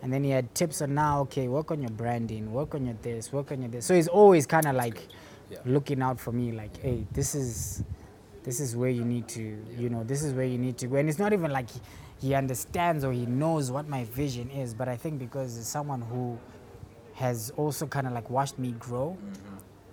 And 0.03 0.11
then 0.11 0.23
he 0.23 0.31
had 0.31 0.53
tips 0.55 0.81
on 0.81 0.95
now, 0.95 1.21
okay, 1.21 1.47
work 1.47 1.69
on 1.69 1.79
your 1.79 1.91
branding, 1.91 2.51
work 2.51 2.73
on 2.73 2.85
your 2.87 2.95
this, 3.03 3.31
work 3.31 3.51
on 3.51 3.61
your 3.61 3.69
this. 3.69 3.85
So 3.85 3.93
he's 3.93 4.07
always 4.07 4.47
kind 4.47 4.65
of 4.67 4.75
like 4.75 5.07
Yeah. 5.51 5.59
looking 5.65 6.01
out 6.01 6.19
for 6.19 6.31
me, 6.31 6.51
like, 6.51 6.75
hey, 6.81 7.05
this 7.11 7.35
is, 7.35 7.83
this 8.43 8.59
is 8.59 8.75
where 8.75 8.89
you 8.89 9.05
need 9.05 9.27
to, 9.27 9.63
you 9.77 9.89
know, 9.89 10.03
this 10.03 10.23
is 10.23 10.33
where 10.33 10.45
you 10.45 10.57
need 10.57 10.77
to 10.79 10.87
go. 10.87 10.95
And 10.95 11.07
it's 11.07 11.19
not 11.19 11.33
even 11.33 11.51
like 11.51 11.69
he, 11.69 11.79
he 12.19 12.33
understands 12.33 13.03
or 13.03 13.11
he 13.13 13.27
knows 13.27 13.69
what 13.69 13.87
my 13.87 14.05
vision 14.05 14.49
is, 14.49 14.73
but 14.73 14.87
I 14.87 14.97
think 14.97 15.19
because 15.19 15.55
it's 15.55 15.67
someone 15.67 16.01
who 16.01 16.39
has 17.21 17.51
also 17.55 17.85
kind 17.87 18.07
of 18.07 18.13
like 18.13 18.29
watched 18.29 18.57
me 18.65 18.71
grow, 18.87 19.17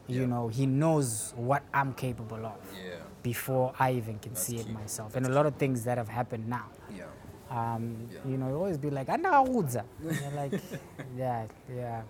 you 0.06 0.20
Yeah. 0.22 0.26
know, 0.32 0.48
he 0.48 0.64
knows 0.66 1.34
what 1.36 1.62
I'm 1.74 1.92
capable 1.94 2.42
of 2.46 2.60
Yeah. 2.74 2.96
before 3.22 3.72
I 3.78 3.92
even 4.00 4.18
can 4.18 4.34
see 4.34 4.56
it 4.62 4.66
key. 4.66 4.72
myself. 4.72 5.14
And 5.16 5.26
a 5.26 5.28
lot 5.38 5.46
of 5.46 5.54
things 5.56 5.84
that 5.84 5.96
have 5.98 6.08
happened 6.08 6.48
now. 6.48 6.66
Yeah. 6.90 7.04
Um, 7.50 7.84
Yeah. 8.14 8.30
You 8.30 8.36
know, 8.38 8.48
you 8.48 8.56
always 8.62 8.78
be 8.78 8.90
like, 8.90 9.08
"Andawudza." 9.08 9.82
And 10.00 10.16
You're 10.20 10.36
like, 10.42 10.52
yeah, 11.22 11.46
yeah, 11.80 12.02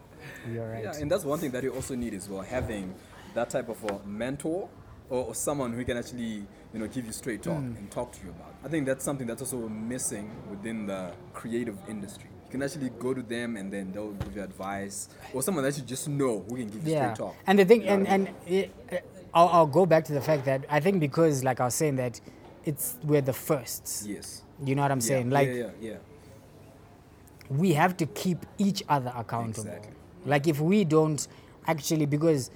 you're 0.53 0.69
right. 0.73 0.85
Yeah, 0.85 1.01
and 1.01 1.11
that's 1.11 1.25
one 1.25 1.39
thing 1.43 1.53
that 1.53 1.63
you 1.67 1.73
also 1.79 1.95
need 1.97 2.15
as 2.15 2.29
well, 2.29 2.43
having 2.43 2.95
that 3.35 3.49
type 3.51 3.69
of 3.69 3.79
a 3.85 3.95
mentor 4.07 4.69
or, 5.11 5.21
or 5.29 5.35
someone 5.35 5.73
who 5.73 5.85
can 5.85 5.97
actually, 5.97 6.35
you 6.73 6.79
know, 6.81 6.87
give 6.95 7.05
you 7.07 7.13
straight 7.13 7.43
talk 7.43 7.59
Hmm. 7.63 7.77
and 7.79 7.91
talk 7.91 8.09
to 8.17 8.21
you 8.25 8.31
about. 8.37 8.53
I 8.65 8.69
think 8.69 8.87
that's 8.87 9.05
something 9.05 9.27
that's 9.27 9.43
also 9.43 9.69
missing 9.69 10.27
within 10.53 10.87
the 10.87 11.13
creative 11.41 11.79
industry. 11.89 12.31
You 12.49 12.53
can 12.53 12.63
actually 12.63 12.89
go 12.99 13.13
to 13.13 13.21
them 13.23 13.59
and 13.59 13.71
then 13.71 13.93
they'll 13.93 14.13
give 14.13 14.35
you 14.37 14.43
advice, 14.43 15.09
or 15.35 15.43
someone 15.43 15.65
that 15.65 15.77
you 15.77 15.85
just 15.85 16.09
know 16.09 16.43
who 16.49 16.57
can 16.57 16.69
give 16.69 16.87
you 16.87 16.93
yeah. 16.95 17.13
straight 17.13 17.27
talk. 17.27 17.37
And 17.47 17.59
the 17.59 17.65
thing, 17.67 17.83
You 17.83 17.89
know 17.89 17.93
and, 17.95 18.09
I 18.09 18.17
mean? 18.19 18.27
and 18.29 18.53
it, 18.53 18.71
uh, 18.91 18.97
I'll, 19.35 19.49
I'll 19.49 19.67
go 19.67 19.85
back 19.85 20.05
to 20.07 20.15
the 20.15 20.23
fact 20.23 20.47
that 20.47 20.65
I 20.71 20.81
think 20.81 20.99
because, 20.99 21.45
like 21.45 21.61
I 21.61 21.67
was 21.67 21.75
saying, 21.75 21.97
that 21.97 22.19
it's 22.65 22.97
we're 23.05 23.21
the 23.21 23.35
firsts. 23.35 24.07
yes, 24.07 24.43
You 24.65 24.75
know 24.75 24.81
what 24.83 24.91
I'm 24.91 24.99
Yeah, 25.01 25.07
saying? 25.07 25.29
yeah, 25.31 25.35
Like 25.35 25.49
yeah, 25.49 25.71
yeah, 25.81 25.95
we 27.51 27.73
have 27.75 27.97
to 27.99 28.07
keep 28.07 28.47
each 28.57 28.83
other 28.89 29.13
accountable. 29.15 29.67
Exactly. 29.69 29.93
Like 30.25 30.47
if 30.47 30.59
we 30.61 30.85
don't 30.85 31.27
actually, 31.67 32.07
because 32.07 32.51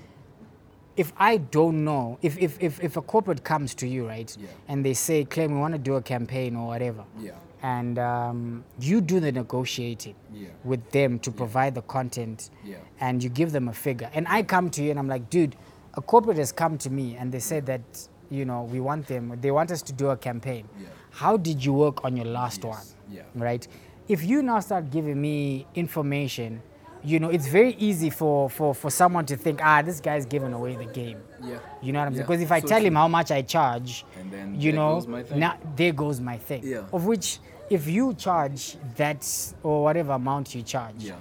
if 0.96 1.12
I 1.18 1.37
don't 1.37 1.85
know, 1.85 2.18
if 2.22 2.38
if 2.38 2.57
if, 2.62 2.83
if 2.83 2.96
a 2.96 3.02
corporate 3.02 3.44
comes 3.44 3.74
to 3.76 3.87
you, 3.87 4.07
right, 4.09 4.35
Yeah. 4.40 4.48
and 4.68 4.85
they 4.85 4.94
say, 4.94 5.24
"Claim, 5.24 5.52
we 5.52 5.59
want 5.59 5.72
to 5.74 5.78
do 5.78 5.94
a 5.96 6.02
campaign 6.02 6.57
or 6.57 6.66
whatever," 6.66 7.05
yeah, 7.20 7.33
and 7.62 7.98
um, 7.98 8.64
you 8.81 9.01
do 9.01 9.20
the 9.20 9.31
negotiating 9.33 10.14
Yeah. 10.35 10.48
with 10.64 10.90
them 10.90 11.18
to 11.20 11.31
provide 11.31 11.75
the 11.75 11.83
content 11.83 12.51
Yeah. 12.64 12.77
and 13.01 13.22
you 13.22 13.31
give 13.31 13.53
them 13.53 13.68
a 13.68 13.72
figure 13.72 14.11
and 14.14 14.27
i 14.29 14.42
come 14.42 14.68
to 14.70 14.83
you 14.83 14.90
and 14.90 14.98
i'm 14.98 15.09
like 15.09 15.31
dude 15.31 15.55
a 15.94 16.01
corporate 16.03 16.38
has 16.38 16.53
come 16.53 16.77
to 16.79 16.90
me 16.90 17.16
and 17.18 17.31
they 17.33 17.38
said 17.40 17.66
that 17.66 17.83
you 18.31 18.44
know 18.44 18.64
we 18.64 18.81
want 18.81 19.07
them 19.07 19.38
they 19.40 19.51
want 19.51 19.70
us 19.70 19.83
to 19.83 19.92
do 19.92 20.11
a 20.11 20.16
campaign 20.16 20.68
Yeah. 20.81 20.88
how 21.11 21.37
did 21.37 21.64
you 21.64 21.72
work 21.72 22.05
on 22.05 22.16
your 22.16 22.27
last 22.27 22.64
Yes. 22.64 22.75
one 22.77 22.87
Yeah. 23.16 23.22
right 23.35 23.66
if 24.09 24.25
you 24.25 24.42
now 24.42 24.61
start 24.61 24.90
giving 24.90 25.20
me 25.20 25.66
information 25.75 26.62
you 27.05 27.18
know 27.18 27.29
it's 27.31 27.46
very 27.48 27.75
easy 27.79 28.11
for 28.11 28.48
for 28.48 28.75
for 28.75 28.90
someone 28.90 29.27
to 29.27 29.37
think 29.37 29.61
ah 29.62 29.83
this 29.83 30.01
guy's 30.01 30.25
giving 30.27 30.53
away 30.53 30.77
the 30.77 30.85
game 30.87 31.18
yeah. 31.42 31.59
you 31.83 31.92
know 31.92 31.98
what 31.98 32.07
I'm 32.07 32.14
saying? 32.14 32.27
Because 32.27 32.40
if 32.40 32.53
I 32.53 32.61
so 32.61 32.68
tell 32.68 32.79
true. 32.79 32.87
him 32.88 32.94
how 32.94 33.09
much 33.09 33.33
I 33.33 33.42
charge, 33.42 34.05
And 34.20 34.31
then 34.31 34.61
you 34.61 34.70
know, 34.72 34.94
goes 34.94 35.09
my 35.09 35.22
thing. 35.25 35.40
now 35.40 35.59
there 35.75 35.92
goes 35.92 36.20
my 36.20 36.38
thing. 36.38 36.62
Yeah. 36.64 36.85
Of 36.92 37.05
which, 37.05 37.40
if 37.73 37.87
you 37.89 38.15
charge 38.15 38.77
that 38.97 39.27
or 39.63 39.83
whatever 39.83 40.13
amount 40.13 40.55
you 40.55 40.63
charge, 40.63 40.97
Yeah. 41.05 41.15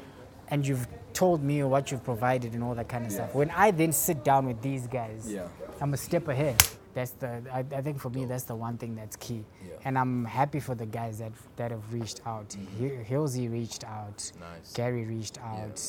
and 0.50 0.66
you've 0.68 0.88
told 1.14 1.42
me 1.44 1.64
what 1.64 1.92
you've 1.92 2.04
provided 2.04 2.54
and 2.54 2.64
all 2.64 2.76
that 2.76 2.90
kind 2.90 3.06
of 3.06 3.12
Yeah. 3.12 3.18
stuff, 3.18 3.36
when 3.36 3.50
I 3.52 3.72
then 3.72 3.92
sit 3.94 4.24
down 4.24 4.46
with 4.48 4.62
these 4.62 4.88
guys, 4.88 5.32
Yeah. 5.32 5.48
I'm 5.80 5.94
a 5.94 5.98
step 5.98 6.28
ahead. 6.28 6.56
That's 6.94 7.12
the. 7.12 7.42
I, 7.54 7.60
I 7.60 7.82
think 7.82 8.00
for 8.00 8.10
me, 8.10 8.26
that's 8.26 8.44
the 8.44 8.56
one 8.56 8.78
thing 8.78 8.96
that's 8.96 9.16
key. 9.16 9.46
And 9.86 9.98
I'm 9.98 10.26
happy 10.26 10.60
for 10.60 10.76
the 10.76 10.86
guys 10.86 11.20
that 11.20 11.32
that 11.56 11.72
have 11.72 11.94
reached 11.94 12.20
out. 12.26 12.50
Mm-hmm. 12.50 13.04
Hilsey 13.14 13.50
reached 13.50 13.86
out. 13.86 14.20
Nice. 14.40 14.74
Gary 14.74 15.06
reached 15.06 15.38
out. 15.42 15.80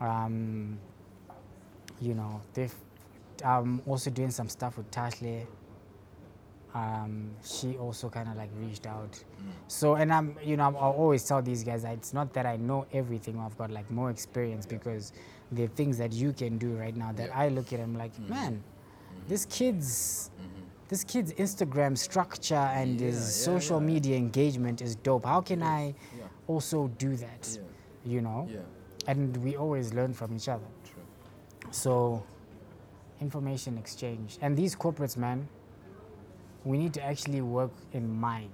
Um, 0.00 0.78
you 2.00 2.14
know, 2.14 2.40
they've. 2.52 2.74
I'm 3.44 3.80
also 3.86 4.10
doing 4.10 4.30
some 4.30 4.48
stuff 4.50 4.76
with 4.76 4.90
Tashley. 4.90 5.46
Um, 6.78 7.30
she 7.44 7.76
also 7.76 8.08
kind 8.08 8.28
of 8.28 8.36
like 8.36 8.50
reached 8.64 8.86
out. 8.86 9.12
Mm. 9.12 9.50
So, 9.68 9.94
and 9.94 10.12
I'm, 10.12 10.36
you 10.44 10.56
know, 10.56 10.66
I'm, 10.68 10.76
I 10.76 10.90
always 11.02 11.24
tell 11.24 11.42
these 11.42 11.64
guys 11.64 11.82
that 11.82 11.94
it's 11.94 12.12
not 12.12 12.32
that 12.34 12.46
I 12.46 12.56
know 12.56 12.86
everything. 12.92 13.38
I've 13.40 13.56
got 13.58 13.70
like 13.70 13.90
more 13.90 14.10
experience 14.10 14.64
because 14.66 15.12
the 15.52 15.66
things 15.68 15.98
that 15.98 16.12
you 16.12 16.32
can 16.32 16.58
do 16.58 16.70
right 16.76 16.96
now 16.96 17.10
that 17.12 17.28
Yeah. 17.28 17.38
I 17.44 17.48
look 17.48 17.72
at. 17.72 17.80
I'm 17.80 17.96
like, 18.04 18.14
mm-hmm. 18.14 18.30
man, 18.30 18.52
mm-hmm. 18.52 19.28
this 19.28 19.46
kid's, 19.46 20.30
mm-hmm. 20.40 20.64
this 20.88 21.02
kid's 21.04 21.32
Instagram 21.32 21.96
structure 21.96 22.54
and 22.80 23.00
Yeah, 23.00 23.06
his 23.08 23.34
social 23.34 23.80
media 23.80 24.16
engagement 24.16 24.80
is 24.82 24.94
dope. 24.96 25.24
How 25.24 25.40
can 25.40 25.62
I 25.62 25.94
also 26.46 26.88
do 26.98 27.16
that? 27.16 27.58
You 28.04 28.20
know, 28.20 28.48
Yeah. 28.50 28.60
and 29.10 29.36
we 29.38 29.56
always 29.56 29.92
learn 29.94 30.12
from 30.14 30.36
each 30.36 30.48
other. 30.48 30.68
True. 30.84 31.02
So, 31.72 32.22
information 33.20 33.78
exchange. 33.78 34.38
And 34.40 34.56
these 34.56 34.76
corporates, 34.76 35.16
man, 35.16 35.48
we 36.64 36.78
need 36.78 36.92
to 36.94 37.02
actually 37.04 37.40
work 37.40 37.70
in 37.92 38.10
mind 38.10 38.50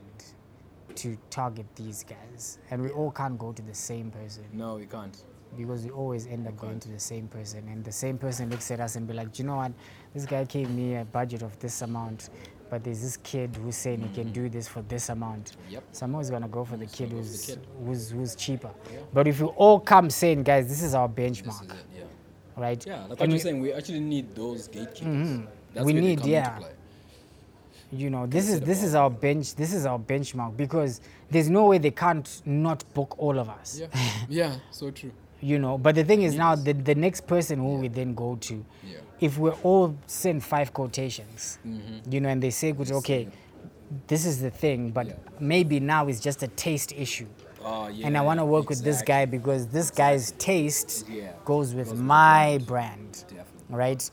to 0.96 1.16
target 1.30 1.66
these 1.74 2.04
guys. 2.04 2.58
And 2.70 2.82
we 2.82 2.90
all 2.90 3.10
can't 3.10 3.38
go 3.38 3.52
to 3.52 3.62
the 3.62 3.74
same 3.74 4.10
person 4.10 4.44
No, 4.52 4.76
we 4.76 4.86
can't. 4.86 5.16
because 5.56 5.84
we 5.84 5.90
always 5.90 6.26
end 6.26 6.46
up 6.46 6.56
going 6.56 6.78
to 6.80 6.88
the 6.88 7.00
same 7.00 7.26
person. 7.28 7.66
And 7.68 7.84
the 7.84 7.92
same 7.92 8.18
person 8.18 8.48
looks 8.50 8.70
at 8.70 8.80
us 8.80 8.94
and 8.96 9.06
be 9.06 9.14
like, 9.14 9.32
"Do 9.32 9.42
you 9.42 9.48
know 9.48 9.56
what? 9.56 9.72
This 10.12 10.26
guy 10.26 10.44
gave 10.44 10.70
me 10.70 10.96
a 10.96 11.04
budget 11.04 11.42
of 11.42 11.58
this 11.58 11.82
amount, 11.82 12.30
but 12.70 12.84
there's 12.84 13.00
this 13.02 13.16
kid 13.18 13.56
who's 13.56 13.76
saying 13.76 14.02
he 14.02 14.08
can 14.14 14.32
do 14.32 14.48
this 14.48 14.68
for 14.68 14.82
this 14.82 15.08
amount. 15.08 15.56
Yep. 15.70 15.82
Someone's 15.92 16.30
gonna 16.30 16.48
go 16.48 16.64
for 16.64 16.76
the 16.76 16.86
kid 16.86 17.10
gonna 17.10 17.22
go 17.22 17.26
for 17.26 17.28
who's, 17.28 17.46
the 17.46 17.52
kid. 17.56 17.66
who's 17.84 18.10
who's 18.10 18.34
cheaper. 18.36 18.70
But 19.12 19.26
if 19.26 19.40
you 19.40 19.48
all 19.48 19.80
come 19.80 20.10
saying, 20.10 20.44
guys, 20.44 20.68
this 20.68 20.82
is 20.82 20.94
our 20.94 21.08
benchmark, 21.08 21.64
is 21.64 21.70
it, 21.70 21.76
yeah. 21.96 22.02
right? 22.56 22.86
Yeah, 22.86 23.06
like 23.06 23.18
what 23.18 23.30
you're 23.30 23.38
saying, 23.40 23.60
we 23.60 23.72
actually 23.72 24.00
need 24.00 24.34
those 24.36 24.68
gatekeepers. 24.68 25.28
Mhm. 25.28 25.46
That's 25.72 25.86
We 25.86 25.92
need, 25.94 26.24
yeah. 26.24 26.60
You 27.94 28.10
know 28.10 28.26
this 28.26 28.48
is 28.48 28.60
this 28.60 28.82
is 28.82 28.94
our 28.94 29.10
bench 29.10 29.54
this 29.54 29.72
is 29.72 29.86
our 29.86 29.98
benchmark 29.98 30.56
because 30.56 31.00
there's 31.30 31.48
no 31.48 31.66
way 31.66 31.78
they 31.78 31.90
can't 31.92 32.28
not 32.44 32.82
book 32.94 33.14
all 33.18 33.38
of 33.38 33.48
us 33.48 33.78
Yeah, 33.80 33.86
yeah, 34.28 34.56
so 34.70 34.90
true. 34.90 35.12
you 35.40 35.58
know 35.58 35.78
but 35.78 35.94
the 35.94 36.04
thing 36.04 36.22
is 36.22 36.34
now 36.34 36.54
the, 36.56 36.72
the 36.72 36.94
next 36.94 37.26
person 37.26 37.58
who 37.58 37.76
we 37.76 37.88
then 37.88 38.14
go 38.14 38.36
to 38.48 38.54
Yeah. 38.82 38.98
if 39.20 39.38
we're 39.38 39.58
all 39.62 39.94
send 40.06 40.42
five 40.42 40.72
quotations 40.72 41.58
mm-hmm. 41.66 42.12
you 42.12 42.20
know 42.20 42.30
and 42.30 42.42
they 42.42 42.50
say 42.50 42.72
good 42.72 42.90
okay 43.00 43.28
this 44.08 44.26
is 44.26 44.40
the 44.40 44.50
thing 44.50 44.90
but 44.90 45.06
Yeah. 45.06 45.14
maybe 45.38 45.78
now 45.80 46.08
it's 46.08 46.20
just 46.20 46.42
a 46.42 46.48
taste 46.48 46.92
issue 46.92 47.26
Oh, 47.66 47.88
yeah. 47.88 48.06
and 48.06 48.16
i 48.18 48.20
want 48.20 48.38
to 48.40 48.44
work 48.44 48.68
with 48.68 48.82
this 48.82 49.00
guy 49.02 49.24
because 49.24 49.66
this 49.68 49.90
guy's 49.90 50.32
taste 50.32 51.06
Yeah. 51.08 51.32
goes 51.44 51.74
with 51.74 51.86
Goes 51.88 51.94
with 51.94 52.00
my 52.00 52.58
brand 52.66 53.10
Definitely, 53.28 53.76
right. 53.84 54.10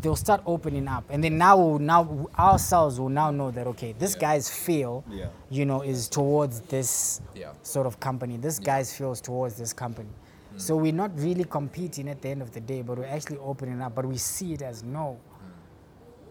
They'll 0.00 0.16
start 0.16 0.40
opening 0.46 0.88
up 0.88 1.04
and 1.10 1.22
then 1.22 1.36
now 1.38 1.56
we'll 1.56 1.78
now 1.78 2.26
ourselves 2.38 2.98
will 2.98 3.08
now 3.08 3.30
know 3.30 3.50
that 3.50 3.66
okay 3.66 3.92
this 3.98 4.14
Yeah. 4.14 4.20
guy's 4.20 4.50
feel 4.50 5.04
Yeah. 5.10 5.26
you 5.50 5.64
know 5.66 5.82
is 5.82 6.08
towards 6.08 6.60
this 6.62 7.20
Yeah. 7.34 7.52
sort 7.62 7.86
of 7.86 8.00
company 8.00 8.36
this 8.36 8.58
guy's 8.58 8.94
feels 8.96 9.20
towards 9.20 9.56
this 9.56 9.72
company 9.72 10.08
hmm. 10.08 10.58
so 10.58 10.76
we're 10.76 10.92
not 10.92 11.10
really 11.18 11.44
competing 11.44 12.08
at 12.08 12.22
the 12.22 12.28
end 12.28 12.42
of 12.42 12.50
the 12.52 12.60
day 12.60 12.82
but 12.82 12.98
we're 12.98 13.04
actually 13.06 13.38
opening 13.38 13.80
up 13.80 13.94
but 13.94 14.06
we 14.06 14.16
see 14.16 14.52
it 14.54 14.62
as 14.62 14.82
no 14.82 15.18
hmm. 15.40 15.50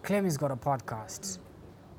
clem's 0.03 0.37
got 0.37 0.51
a 0.51 0.55
podcast 0.55 1.37
hmm. 1.37 1.43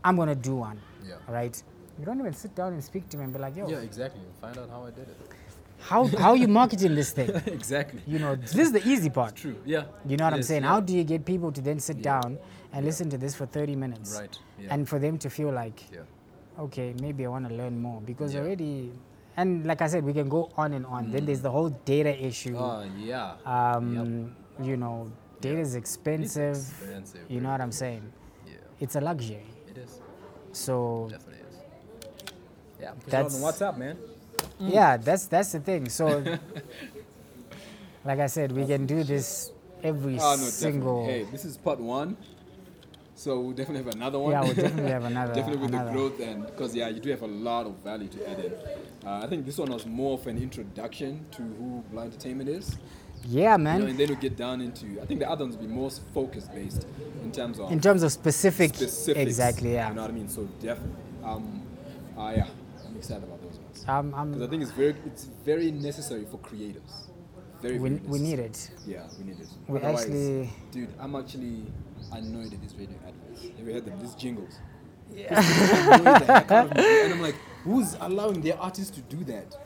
i'm 0.05 0.17
gonna 0.17 0.35
do 0.35 0.57
one 0.57 0.81
Yeah. 1.07 1.15
right 1.29 1.63
you 1.99 2.07
don't 2.07 2.19
even 2.19 2.33
sit 2.33 2.55
down 2.55 2.73
and 2.73 2.83
speak 2.83 3.09
to 3.11 3.17
him 3.19 3.25
and 3.25 3.33
be 3.33 3.39
like 3.39 3.57
yo 3.57 3.69
Yeah, 3.69 3.81
exactly. 3.81 4.23
Find 4.41 4.57
out 4.57 4.71
how 4.71 4.85
I 4.87 4.91
did 4.91 5.07
it. 5.09 5.19
How, 5.81 6.05
how 6.07 6.31
are 6.31 6.37
you 6.37 6.49
marketing 6.49 6.95
this 6.95 7.13
thing 7.13 7.31
exactly. 7.47 8.01
you 8.07 8.19
know 8.19 8.37
this 8.37 8.55
is 8.57 8.73
the 8.73 8.87
easy 8.89 9.11
part 9.11 9.35
True. 9.37 9.57
Yeah. 9.65 9.85
you 10.07 10.17
know 10.17 10.25
what 10.25 10.33
It 10.35 10.37
I'm 10.37 10.43
saying? 10.43 10.63
yeah. 10.63 10.69
How 10.69 10.81
do 10.81 10.97
you 10.97 11.05
get 11.05 11.25
people 11.25 11.51
to 11.53 11.61
then 11.61 11.79
sit 11.81 12.03
down 12.03 12.39
and 12.73 12.85
listen 12.85 13.11
to 13.11 13.19
this 13.19 13.35
for 13.35 13.47
30 13.47 13.77
minutes? 13.77 14.19
Right, 14.21 14.39
yeah. 14.61 14.73
And 14.75 14.89
for 14.89 14.99
them 14.99 15.19
to 15.19 15.29
feel 15.31 15.51
like, 15.51 15.83
Yeah. 15.93 16.01
okay, 16.59 16.95
maybe 17.01 17.25
I 17.27 17.29
want 17.29 17.49
to 17.49 17.55
learn 17.55 17.81
more 17.81 18.01
because 18.03 18.35
Yeah. 18.35 18.41
already, 18.41 18.93
and 19.37 19.67
like 19.67 19.81
I 19.83 19.87
said, 19.89 20.05
we 20.05 20.13
can 20.13 20.29
go 20.29 20.51
on 20.57 20.73
and 20.75 20.85
on. 20.87 21.11
Then 21.11 21.25
there's 21.27 21.41
the 21.41 21.51
whole 21.51 21.71
data 21.71 22.13
issue. 22.25 22.57
Oh 22.57 22.85
yeah. 22.99 23.35
um, 23.47 24.35
You 24.63 24.77
know, 24.77 25.11
data 25.41 25.59
is 25.61 25.75
expensive. 25.75 26.57
expensive, 26.57 27.25
You 27.31 27.41
know 27.41 27.51
what 27.51 27.61
I'm 27.63 27.73
saying? 27.73 28.03
Yeah. 28.47 28.55
It's 28.81 28.95
a 28.97 29.01
luxury. 29.01 29.47
It 29.71 29.79
is. 29.79 30.01
So 30.53 31.09
Definitely 31.11 31.43
is. 31.49 31.57
Yeah. 32.81 32.91
It 32.93 33.05
on 33.05 33.11
that's- 33.11 33.43
WhatsApp, 33.43 33.79
man. 33.79 33.97
Yeah, 34.59 34.97
that's 34.97 35.27
that's 35.27 35.53
the 35.53 35.61
thing. 35.61 35.89
So, 35.89 36.07
like 38.05 38.19
I 38.21 38.27
said, 38.27 38.53
we 38.53 38.67
can 38.67 38.87
do 38.87 39.03
this 39.05 39.51
every 39.83 40.19
Oh, 40.21 40.37
no, 40.37 40.37
single. 40.37 41.01
definitely. 41.07 41.25
Hey, 41.25 41.31
this 41.33 41.45
is 41.45 41.57
part 41.57 41.81
one. 41.81 42.17
So 43.15 43.39
we'll 43.41 43.53
definitely 43.53 43.85
have 43.85 43.95
another 43.95 44.19
one. 44.19 44.33
Yeah, 44.33 44.41
we'll 44.43 44.55
definitely 44.55 44.91
have 44.93 45.05
another- 45.13 45.35
definitely 45.35 45.61
with 45.61 45.71
another. 45.75 45.91
the 45.91 45.97
growth 45.97 46.21
and 46.21 46.47
because 46.47 46.75
yeah, 46.75 46.89
you 46.89 47.01
do 47.01 47.11
have 47.11 47.23
a 47.23 47.27
lot 47.27 47.67
of 47.67 47.75
value 47.85 48.09
to 48.09 48.31
add 48.31 48.39
in. 48.41 48.53
Uh, 49.07 49.21
I 49.23 49.27
think 49.27 49.45
this 49.45 49.59
one 49.59 49.71
was 49.71 49.85
more 49.87 50.15
of 50.19 50.27
an 50.27 50.39
introduction 50.39 51.27
to 51.33 51.43
who 51.43 51.85
Blind 51.91 52.13
Entertainment 52.15 52.49
is. 52.49 52.77
Yeah, 53.27 53.59
You 53.59 53.63
man. 53.65 53.81
know, 53.81 53.87
and 53.87 53.99
then 53.99 54.09
we 54.09 54.17
get 54.17 54.39
down 54.39 54.63
into. 54.63 54.99
I 55.03 55.05
think 55.05 55.21
the 55.21 55.29
other 55.29 55.45
ones 55.45 55.57
will 55.59 55.67
be 55.67 55.73
more 55.73 55.91
focus 56.15 56.49
based 56.55 56.87
in 57.23 57.31
terms 57.31 57.61
of 57.61 57.71
in 57.71 57.79
terms 57.81 58.03
of 58.03 58.11
specific 58.11 58.75
specifics. 58.75 59.21
exactly 59.21 59.75
yeah 59.75 59.91
You 59.91 59.97
know 59.97 60.03
what 60.03 60.11
I 60.11 60.15
mean? 60.15 60.29
So 60.29 60.45
definitely. 60.59 60.95
Um, 61.23 61.63
uh, 62.17 62.33
yeah, 62.35 62.47
I'm 62.89 62.97
excited 62.97 63.25
about 63.25 63.40
ones. 63.87 64.15
um, 64.17 64.31
Because 64.33 64.47
I 64.47 64.51
think 64.51 64.63
it's 64.63 64.73
very, 64.73 64.95
it's 65.07 65.25
very 65.45 65.71
necessary 65.71 66.25
for 66.31 66.39
creatives. 66.39 67.09
Very, 67.63 67.79
we, 67.79 67.91
very 67.91 68.07
we 68.09 68.19
need 68.19 68.39
it 68.39 68.71
Yeah, 68.87 69.03
we 69.19 69.25
need 69.25 69.39
it. 69.41 69.49
We 69.69 69.79
Otherwise, 69.79 70.01
actually- 70.05 70.51
dude, 70.73 70.89
I'm 70.99 71.15
actually 71.15 71.67
annoyed 72.13 72.53
at 72.55 72.61
these 72.63 72.75
radio 72.75 72.97
adverts. 73.07 73.43
Have 73.59 73.67
you 73.67 73.75
heard 73.75 73.85
them? 73.85 74.01
These 74.01 74.15
jingles. 74.15 74.59
Yeah. 75.15 75.41
and 76.79 77.13
I'm 77.15 77.21
like, 77.21 77.35
who's 77.65 77.97
allowing 78.01 78.41
their 78.41 78.59
artists 78.59 78.91
to 78.97 79.03
do 79.03 79.25
that? 79.25 79.57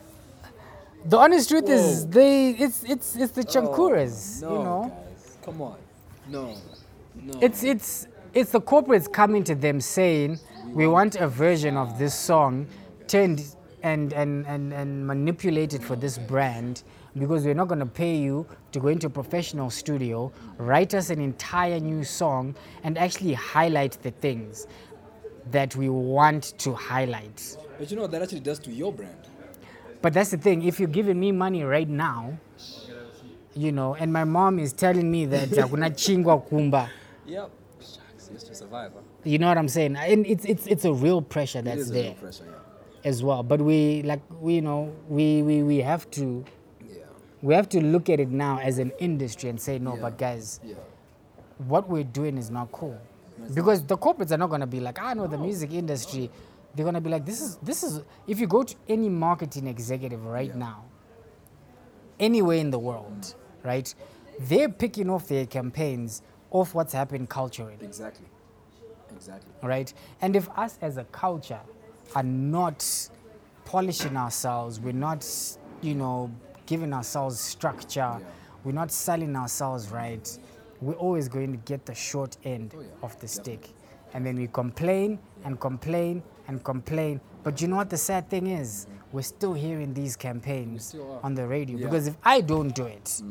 the 1.07 1.19
honest 1.19 1.51
truth 1.51 1.69
is 1.69 2.07
they 2.07 2.53
it's 2.53 2.83
it's 2.85 3.15
it's 3.15 3.33
the 3.33 3.43
chankuras 3.45 4.43
Oh, 4.43 4.49
no, 4.49 4.57
you 4.59 4.65
know 4.65 4.83
guys, 4.89 5.37
come 5.45 5.61
on, 5.61 5.77
no, 6.31 6.57
no. 7.15 7.39
it's 7.43 7.63
it's 7.63 8.09
it's 8.33 8.53
the 8.53 8.61
corporates 8.61 9.13
coming 9.13 9.45
to 9.45 9.55
them 9.55 9.83
saying 9.83 10.39
we 10.73 10.87
want 10.87 11.17
a 11.17 11.29
version 11.29 11.77
of 11.77 11.99
this 11.99 12.15
song 12.15 12.67
turned 13.07 13.45
and 13.85 14.13
and 14.13 14.47
and, 14.47 14.73
and 14.73 15.07
manipulated 15.07 15.83
for 15.85 15.95
this 15.95 16.19
brand 16.19 16.83
because 17.19 17.45
we're 17.45 17.55
not 17.63 17.69
going 17.69 17.79
to 17.79 17.87
pay 17.87 18.17
you 18.17 18.45
to 18.73 18.81
go 18.81 18.89
into 18.89 19.07
a 19.07 19.11
professional 19.11 19.71
studio 19.71 20.33
write 20.59 20.95
us 20.95 21.11
an 21.11 21.21
entire 21.21 21.79
new 21.79 22.03
song 22.03 22.55
and 22.83 22.99
actually 22.99 23.35
highlight 23.35 23.93
the 24.03 24.11
things 24.11 24.67
that 25.53 25.77
we 25.77 25.89
want 25.89 26.55
to 26.59 26.73
highlight 26.75 27.57
But 27.79 27.91
you 27.91 27.97
know 27.97 28.03
what 28.03 28.11
that 28.13 28.23
actually 28.23 28.41
does 28.41 28.59
to 28.61 28.71
your 28.73 28.93
brand? 28.93 29.29
But 30.01 30.13
that's 30.13 30.31
the 30.31 30.37
thing. 30.37 30.63
If 30.63 30.79
you're 30.79 30.89
giving 31.01 31.19
me 31.19 31.33
money 31.33 31.63
right 31.65 31.89
now, 31.89 32.37
you 33.55 33.73
know, 33.73 33.95
and 33.95 34.13
my 34.13 34.25
mom 34.25 34.59
is 34.59 34.73
telling 34.73 35.11
me 35.11 35.25
that 35.27 35.49
hakuna 35.61 35.91
chingwa 35.91 36.47
kumba, 36.49 36.89
Yep. 37.27 37.51
Shucks, 37.81 38.31
it's 38.35 38.45
to 38.45 38.55
survive. 38.55 38.93
You 39.25 39.39
know 39.39 39.49
what 39.49 39.57
I'm 39.57 39.69
saying? 39.69 39.97
And 39.97 40.27
it's 40.27 40.45
it's 40.45 40.67
it's 40.67 40.85
a 40.85 40.93
real 40.93 41.23
pressure 41.23 41.63
that's 41.63 41.91
there 41.91 42.05
real 42.05 42.15
pressure, 42.15 42.45
yeah. 42.47 42.74
As 43.05 43.23
well. 43.23 43.43
But 43.43 43.61
we 43.61 44.03
like 44.03 44.21
we 44.41 44.55
you 44.57 44.63
know 44.63 44.93
we 45.09 45.43
we 45.43 45.63
we 45.63 45.79
have 45.79 46.11
to 46.13 46.45
Yeah. 46.81 47.05
we 47.43 47.55
have 47.55 47.69
to 47.71 47.81
look 47.81 48.09
at 48.09 48.21
it 48.21 48.31
now 48.31 48.59
as 48.59 48.79
an 48.79 48.93
industry 48.99 49.51
and 49.51 49.61
say 49.61 49.79
no. 49.79 49.95
Yeah. 49.95 50.01
But 50.03 50.19
guys, 50.19 50.61
Yeah. 50.65 50.75
what 51.69 51.89
we're 51.89 52.05
doing 52.05 52.39
is 52.39 52.51
not 52.51 52.73
cool 52.73 52.99
because 53.55 53.85
the 53.85 53.97
corporates 53.99 54.31
are 54.33 54.39
not 54.39 54.49
going 54.49 54.61
to 54.63 54.67
be 54.67 54.81
like 54.81 54.99
I 55.01 55.15
know 55.15 55.27
the 55.27 55.39
music 55.39 55.73
industry. 55.73 56.31
They're 56.75 56.85
going 56.85 56.95
to 56.95 57.01
be 57.01 57.11
like 57.11 57.25
this 57.25 57.41
is 57.41 57.57
this 57.57 57.83
is 57.85 58.03
if 58.27 58.41
you 58.41 58.47
go 58.47 58.63
to 58.65 58.75
any 58.89 59.09
marketing 59.09 59.67
executive 59.69 60.25
right 60.25 60.55
now, 60.55 60.85
anywhere 62.19 62.59
in 62.59 62.71
the 62.71 62.79
world, 62.79 63.35
right? 63.63 63.95
They're 64.41 64.69
picking 64.69 65.11
off 65.11 65.29
their 65.29 65.47
campaigns 65.47 66.23
off 66.51 66.75
what's 66.75 66.93
happening 66.93 67.27
culturally, 67.27 67.77
Exactly. 67.81 68.27
Exactly. 69.15 69.51
right? 69.63 69.93
And 70.21 70.35
if 70.37 70.49
us 70.57 70.79
as 70.83 70.97
a 70.97 71.05
culture 71.05 71.61
are 72.15 72.23
not 72.23 72.85
polishing 73.65 74.17
ourselves, 74.17 74.81
we're 74.81 74.93
not, 74.93 75.27
you 75.83 75.95
know, 75.95 76.31
giving 76.67 76.93
ourselves 76.93 77.39
structure, 77.41 78.19
we're 78.65 78.73
not 78.73 78.91
selling 78.91 79.37
ourselves 79.37 79.91
right, 79.91 80.39
we're 80.81 80.95
always 80.95 81.29
going 81.29 81.51
to 81.53 81.59
get 81.59 81.87
the 81.87 81.95
short 81.95 82.37
end 82.45 82.75
Oh, 82.77 82.81
yeah. 82.81 82.87
of 83.03 83.19
the 83.21 83.29
stick. 83.29 83.71
And 84.13 84.25
then 84.25 84.37
we 84.37 84.47
complain 84.47 85.19
and 85.45 85.59
complain 85.59 86.23
and 86.47 86.63
complain. 86.63 87.21
But 87.43 87.61
you 87.61 87.69
know 87.69 87.77
what 87.77 87.91
the 87.91 87.97
sad 87.97 88.29
thing 88.31 88.47
is? 88.47 88.87
We're 89.13 89.23
still 89.23 89.55
hearing 89.55 89.93
these 89.93 90.15
campaigns 90.17 90.95
on 91.23 91.35
the 91.35 91.47
radio. 91.47 91.79
Yeah. 91.79 91.87
Because 91.87 92.07
if 92.07 92.17
I 92.25 92.41
don't 92.41 92.75
do 92.75 92.85
it, 92.87 93.23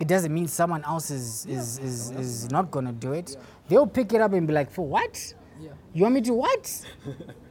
it 0.00 0.08
doesn't 0.08 0.32
mean 0.34 0.48
someone 0.48 0.82
else 0.84 1.10
is, 1.10 1.46
is, 1.46 1.78
is, 1.78 2.10
is 2.10 2.50
not 2.50 2.70
going 2.70 2.86
to 2.86 2.92
do 2.92 3.12
it. 3.12 3.36
They'll 3.68 3.86
pick 3.86 4.12
it 4.12 4.20
up 4.20 4.32
and 4.32 4.46
be 4.46 4.52
like, 4.52 4.70
for 4.70 4.84
what? 4.86 5.34
Yeah. 5.60 5.70
You 5.92 6.02
want 6.02 6.14
me 6.16 6.20
to 6.22 6.32
what? 6.34 6.86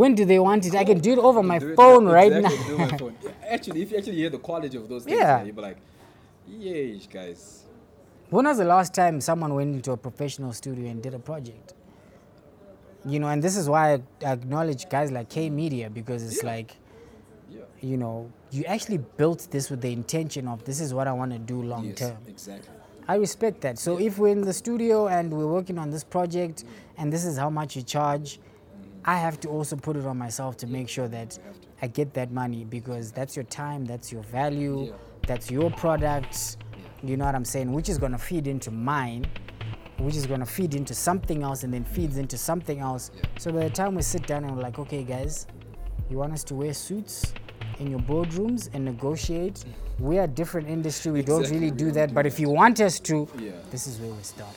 when 0.00 0.14
do 0.14 0.24
they 0.24 0.38
want 0.38 0.66
it? 0.66 0.74
I 0.74 0.84
can 0.84 0.98
do 0.98 1.12
it 1.12 1.18
over 1.18 1.42
my 1.42 1.58
phone 1.80 2.04
right 2.06 2.32
exactly, 2.32 2.58
now. 2.58 2.66
do 2.66 2.74
it 2.74 2.80
on 2.80 2.90
my 2.90 2.98
phone. 2.98 3.16
Actually, 3.56 3.82
if 3.82 3.90
you 3.92 3.98
actually 3.98 4.16
hear 4.16 4.30
the 4.30 4.38
quality 4.48 4.76
of 4.76 4.88
those 4.88 5.04
things, 5.04 5.16
Yeah. 5.18 5.38
yeah. 5.38 5.44
you'll 5.44 5.54
be 5.54 5.62
like, 5.62 5.76
yay, 6.48 6.98
guys. 7.12 7.64
when 8.30 8.44
was 8.46 8.58
the 8.58 8.64
last 8.64 8.92
time 8.94 9.20
someone 9.20 9.54
went 9.54 9.74
into 9.74 9.92
a 9.92 9.96
professional 9.96 10.52
studio 10.52 10.90
and 10.90 11.02
did 11.02 11.14
a 11.14 11.18
project? 11.18 11.74
You 13.06 13.18
know, 13.20 13.28
and 13.28 13.42
this 13.42 13.56
is 13.56 13.68
why 13.68 13.84
I 13.94 14.32
acknowledge 14.32 14.88
guys 14.88 15.12
like 15.12 15.28
K 15.28 15.50
Media 15.50 15.90
because 15.90 16.22
it's 16.24 16.42
like, 16.42 16.74
Yeah. 17.50 17.60
you 17.80 17.96
know, 17.98 18.30
you 18.50 18.64
actually 18.64 18.98
built 18.98 19.46
this 19.50 19.70
with 19.70 19.80
the 19.82 19.92
intention 19.92 20.48
of 20.48 20.64
this 20.64 20.80
is 20.80 20.94
what 20.94 21.06
I 21.06 21.12
want 21.12 21.32
to 21.32 21.38
do 21.38 21.62
long 21.62 21.84
Yes, 21.86 21.98
term. 21.98 22.16
exactly. 22.26 22.70
I 23.06 23.16
respect 23.16 23.60
that. 23.60 23.78
So 23.78 23.98
if 24.00 24.18
we're 24.18 24.32
in 24.32 24.40
the 24.40 24.54
studio 24.54 25.08
and 25.08 25.30
we're 25.32 25.52
working 25.58 25.78
on 25.78 25.90
this 25.90 26.02
project 26.02 26.64
and 26.96 27.12
this 27.12 27.24
is 27.26 27.36
how 27.36 27.50
much 27.50 27.76
you 27.76 27.82
charge, 27.82 28.40
I 29.04 29.16
have 29.18 29.38
to 29.40 29.48
also 29.48 29.76
put 29.76 29.96
it 29.96 30.06
on 30.06 30.16
myself 30.18 30.56
to 30.58 30.66
make 30.66 30.88
sure 30.88 31.08
that 31.08 31.38
I 31.82 31.88
get 31.88 32.14
that 32.14 32.32
money 32.32 32.64
because 32.64 33.12
that's 33.12 33.36
your 33.36 33.44
time, 33.44 33.84
that's 33.84 34.10
your 34.10 34.22
value, 34.22 34.86
Yeah. 34.86 34.92
that's 35.26 35.50
your 35.50 35.70
product. 35.70 36.56
You 37.02 37.16
know 37.18 37.26
what 37.26 37.34
I'm 37.34 37.44
saying? 37.44 37.70
Which 37.72 37.88
is 37.90 37.98
going 37.98 38.12
to 38.12 38.18
feed 38.18 38.46
into 38.46 38.70
mine, 38.70 39.26
which 39.98 40.16
is 40.16 40.26
going 40.26 40.40
to 40.40 40.46
feed 40.46 40.74
into 40.74 40.94
something 40.94 41.42
else 41.42 41.64
and 41.64 41.72
then 41.74 41.84
feeds 41.84 42.16
into 42.16 42.38
something 42.38 42.80
else. 42.80 43.10
So 43.38 43.52
by 43.52 43.64
the 43.64 43.70
time 43.70 43.94
we 43.94 44.02
sit 44.02 44.26
down 44.26 44.44
and 44.44 44.56
we're 44.56 44.62
like, 44.62 44.78
okay, 44.78 45.02
guys, 45.04 45.46
you 46.08 46.16
want 46.16 46.32
us 46.32 46.42
to 46.44 46.54
wear 46.54 46.72
suits 46.72 47.34
in 47.80 47.90
your 47.90 48.00
boardrooms 48.00 48.70
and 48.72 48.84
negotiate? 48.86 49.64
We 49.98 50.18
are 50.18 50.24
a 50.24 50.28
different 50.28 50.68
industry. 50.68 51.12
We 51.12 51.22
don't 51.22 51.40
Exactly, 51.40 51.58
really 51.60 51.72
we 51.72 51.76
do 51.76 51.84
don't 51.86 51.94
that. 51.94 52.14
But 52.14 52.24
if 52.26 52.40
you 52.40 52.48
want 52.48 52.80
us 52.80 52.98
to, 53.00 53.28
Yeah. 53.38 53.50
this 53.70 53.86
is 53.86 53.98
where 54.00 54.12
we 54.12 54.22
start. 54.22 54.54